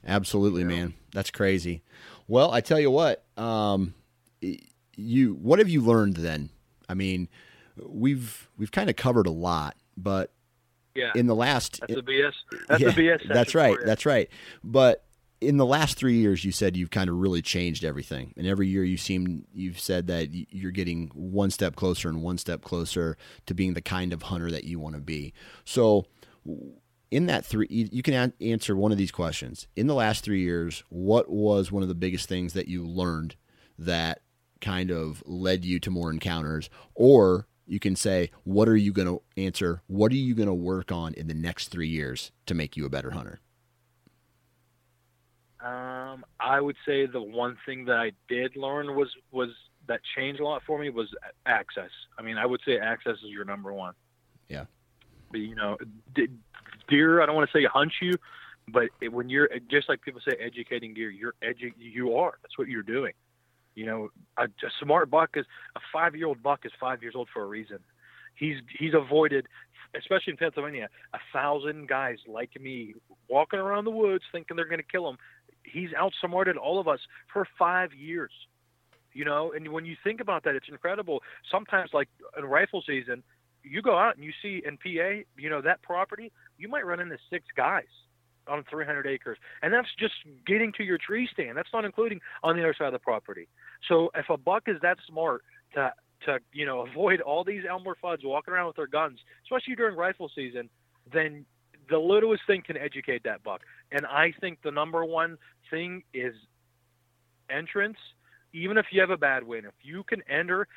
[0.07, 0.69] Absolutely, Yeah.
[0.69, 0.95] man.
[1.13, 1.83] That's crazy.
[2.27, 3.95] Well, I tell you what, um,
[4.97, 6.51] you what have you learned then?
[6.89, 7.29] I mean,
[7.77, 10.31] we've we've kind of covered a lot, but
[10.95, 12.33] Yeah, in the last that's the BS.
[12.69, 13.29] That's Yeah, the BS.
[13.29, 13.77] That's right.
[13.85, 14.29] That's right.
[14.63, 15.05] But
[15.41, 18.69] in the last three years, you said you've kind of really changed everything, and every
[18.69, 23.17] year you seem you've said that you're getting one step closer and one step closer
[23.47, 25.33] to being the kind of hunter that you want to be.
[25.65, 26.07] So,
[27.11, 29.67] in that three, you can answer one of these questions.
[29.77, 33.37] In the last three years, what was one of the biggest things that you learned
[33.79, 34.21] that
[34.61, 36.71] kind of led you to more encounters?
[36.95, 39.83] Or you can say, what are you going to answer?
[39.87, 42.85] What are you going to work on in the next three years to make you
[42.85, 43.41] a better hunter?
[45.61, 49.49] Um, I would say the one thing that I did learn was was
[49.87, 51.09] that changed a lot for me was
[51.47, 51.91] access.
[52.19, 53.95] I mean, I would say access is your number one.
[54.49, 54.65] Yeah.
[55.31, 55.79] But you know,
[56.89, 57.23] deer.
[57.23, 58.13] I don't want to say hunt you,
[58.69, 62.39] but when you're just like people say, educating deer, you're edu- You are.
[62.43, 63.13] That's what you're doing.
[63.75, 64.09] You know,
[64.39, 65.47] a, a smart buck is
[65.77, 67.79] a five year old buck is five years old for a reason.
[68.37, 69.47] He's he's avoided,
[69.97, 72.95] especially in Pennsylvania, a thousand guys like me
[73.29, 75.19] walking around the woods thinking they're going to kill him
[75.65, 77.01] he's outsmarted all of us
[77.33, 78.31] for five years.
[79.13, 81.23] You know, and when you think about that, it's incredible.
[81.51, 83.23] Sometimes, like in rifle season,
[83.63, 86.99] you go out and you see in PA, you know, that property, you might run
[86.99, 87.85] into six guys
[88.49, 90.15] on 300 acres, and that's just
[90.47, 91.57] getting to your tree stand.
[91.57, 93.49] That's not including on the other side of the property.
[93.89, 95.43] So if a buck is that smart
[95.75, 95.93] to
[96.27, 99.97] to you know avoid all these Elmer Fudds walking around with their guns, especially during
[99.97, 100.69] rifle season,
[101.13, 101.45] then
[101.91, 103.61] the littlest thing can educate that buck.
[103.93, 105.39] And I think the number one
[105.71, 106.35] thing is
[107.51, 107.99] entrance.
[108.53, 110.69] Even if you have a bad win, if you can enter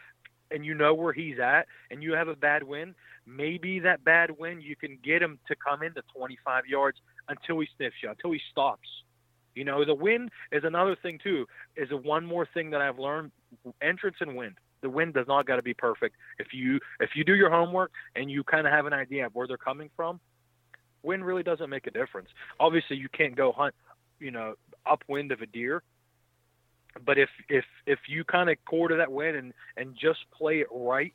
[0.49, 2.95] and you know where he's at and you have a bad win,
[3.25, 6.97] maybe that bad win you can get him to come into 25 yards
[7.29, 8.87] until he sniffs you, until he stops.
[9.55, 11.47] You know, the wind is another thing too.
[11.75, 13.31] Is one more thing that I've learned:
[13.81, 14.55] entrance and wind.
[14.81, 16.15] The wind does not got to be perfect.
[16.37, 19.35] If you if you do your homework and you kind of have an idea of
[19.35, 20.19] where they're coming from,
[21.01, 22.29] wind really doesn't make a difference.
[22.59, 23.73] Obviously, you can't go hunt,
[24.19, 24.53] you know,
[24.85, 25.81] upwind of a deer.
[27.03, 30.67] But if if if you kind of quarter that wind and and just play it
[30.71, 31.13] right,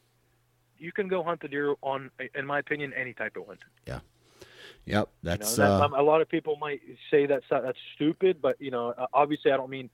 [0.79, 3.61] you can go hunt the deer on, in my opinion, any type of wind.
[3.87, 4.01] Yeah.
[4.87, 8.43] Yep, that's, you know, that's uh, a lot of people might say that's that's stupid,
[8.43, 9.91] but you know, obviously, I don't mean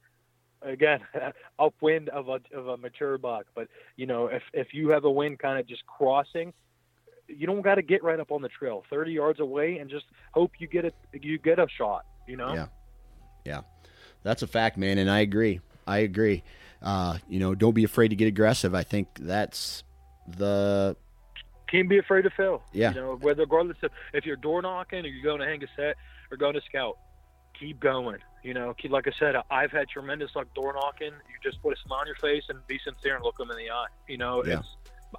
[0.63, 1.01] again
[1.59, 5.11] upwind of a of a mature buck, but you know, if if you have a
[5.11, 6.53] wind kind of just crossing,
[7.27, 10.07] you don't got to get right up on the trail, 30 yards away, and just
[10.33, 10.95] hope you get it.
[11.13, 12.05] You get a shot.
[12.27, 12.55] You know.
[12.55, 12.67] Yeah.
[13.49, 13.63] Yeah,
[14.23, 15.61] that's a fact, man, and I agree.
[15.87, 16.43] I agree.
[16.83, 18.75] Uh, you know, don't be afraid to get aggressive.
[18.75, 19.85] I think that's
[20.27, 20.97] the
[21.71, 22.63] can't be afraid to fail.
[22.73, 22.91] Yeah.
[22.91, 25.67] You know, whether regardless of if you're door knocking or you're going to hang a
[25.77, 25.97] set
[26.31, 26.99] or going to scout,
[27.59, 28.19] keep going.
[28.43, 31.13] You know, keep, like I said, I've had tremendous luck door knocking.
[31.13, 33.57] You just put a smile on your face and be sincere and look them in
[33.57, 33.87] the eye.
[34.07, 34.61] You know, yeah.
[34.61, 34.69] it's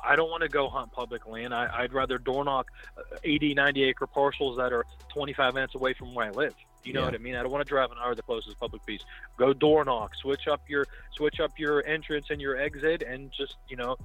[0.04, 1.54] I don't want to go hunt public land.
[1.54, 5.93] I, would rather door knock uh, 80, 90 acre parcels that are 25 minutes away
[5.93, 6.54] from where I live.
[6.84, 7.06] You know yeah.
[7.08, 7.36] what I mean?
[7.36, 9.02] I don't want to drive an hour to the closest public piece.
[9.38, 13.58] Go door knock, switch up your switch up your entrance and your exit, and just
[13.68, 13.97] you know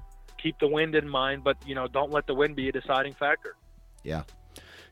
[0.45, 1.43] keep the wind in mind.
[1.43, 3.57] But you know don't let the wind be a deciding factor.
[4.05, 4.23] Yeah,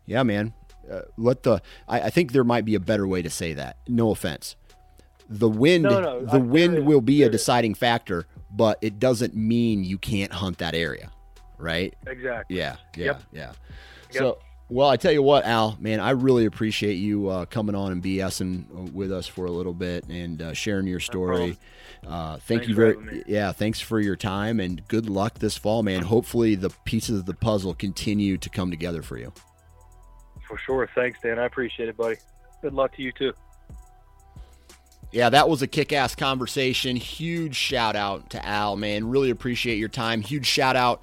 [0.06, 0.52] yeah, man.
[0.90, 1.62] Uh, let the.
[1.86, 3.76] I, I think there might be a better way to say that.
[3.86, 4.56] No offense.
[5.28, 9.34] The wind, no, no, the I, wind will be a deciding factor, but it doesn't
[9.34, 11.10] mean you can't hunt that area,
[11.56, 11.94] right?
[12.06, 12.58] Exactly.
[12.58, 13.22] Yeah, yeah, yep.
[13.32, 13.52] yeah.
[14.10, 14.22] Yep.
[14.22, 14.38] So,
[14.72, 18.02] well, I tell you what, Al, man, I really appreciate you uh, coming on and
[18.02, 21.58] BSing with us for a little bit and uh, sharing your story.
[22.06, 25.82] Uh, thank thanks you very, yeah, thanks for your time and good luck this fall,
[25.82, 26.02] man.
[26.02, 29.32] Hopefully, the pieces of the puzzle continue to come together for you.
[30.48, 30.88] For sure.
[30.94, 31.38] Thanks, Dan.
[31.38, 32.16] I appreciate it, buddy.
[32.60, 33.32] Good luck to you too
[35.12, 36.96] yeah, that was a kick ass conversation.
[36.96, 39.08] Huge shout out to Al, man.
[39.08, 40.22] Really appreciate your time.
[40.22, 41.02] Huge shout out.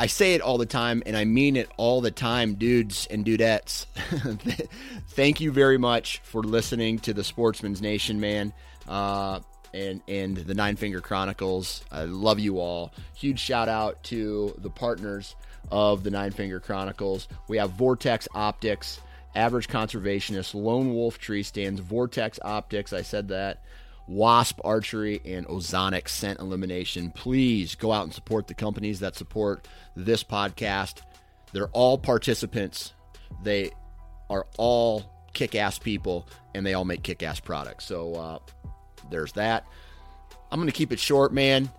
[0.00, 3.22] I say it all the time, and I mean it all the time, dudes and
[3.22, 3.84] dudettes.
[5.08, 8.54] Thank you very much for listening to the Sportsmen's Nation, man,
[8.88, 9.40] uh,
[9.74, 11.84] and and the Nine Finger Chronicles.
[11.92, 12.94] I love you all.
[13.14, 15.36] Huge shout out to the partners
[15.70, 17.28] of the Nine Finger Chronicles.
[17.46, 19.00] We have Vortex Optics.
[19.34, 23.62] Average Conservationist, Lone Wolf Tree Stands, Vortex Optics, I said that,
[24.10, 27.12] Wasp Archery, and Ozonic Scent Elimination.
[27.12, 31.02] Please go out and support the companies that support this podcast.
[31.52, 32.92] They're all participants.
[33.44, 33.70] They
[34.28, 37.84] are all kick ass people, and they all make kick ass products.
[37.84, 38.38] So uh,
[39.10, 39.64] there's that.
[40.50, 41.70] I'm going to keep it short, man.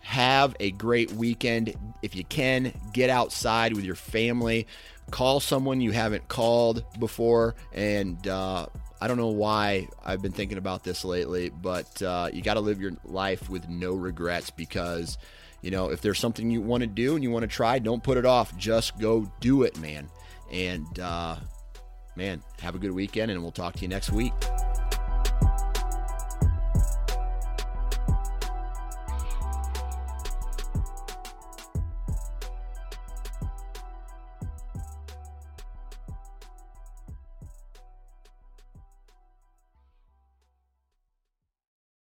[0.00, 1.74] Have a great weekend.
[2.02, 4.66] If you can, get outside with your family
[5.10, 7.54] call someone you haven't called before.
[7.72, 8.66] And uh,
[9.04, 12.60] I don't know why I've been thinking about this lately, but uh, you got to
[12.60, 15.18] live your life with no regrets because,
[15.60, 18.02] you know, if there's something you want to do and you want to try, don't
[18.02, 18.56] put it off.
[18.56, 20.08] Just go do it, man.
[20.50, 21.36] And, uh,
[22.16, 24.32] man, have a good weekend, and we'll talk to you next week.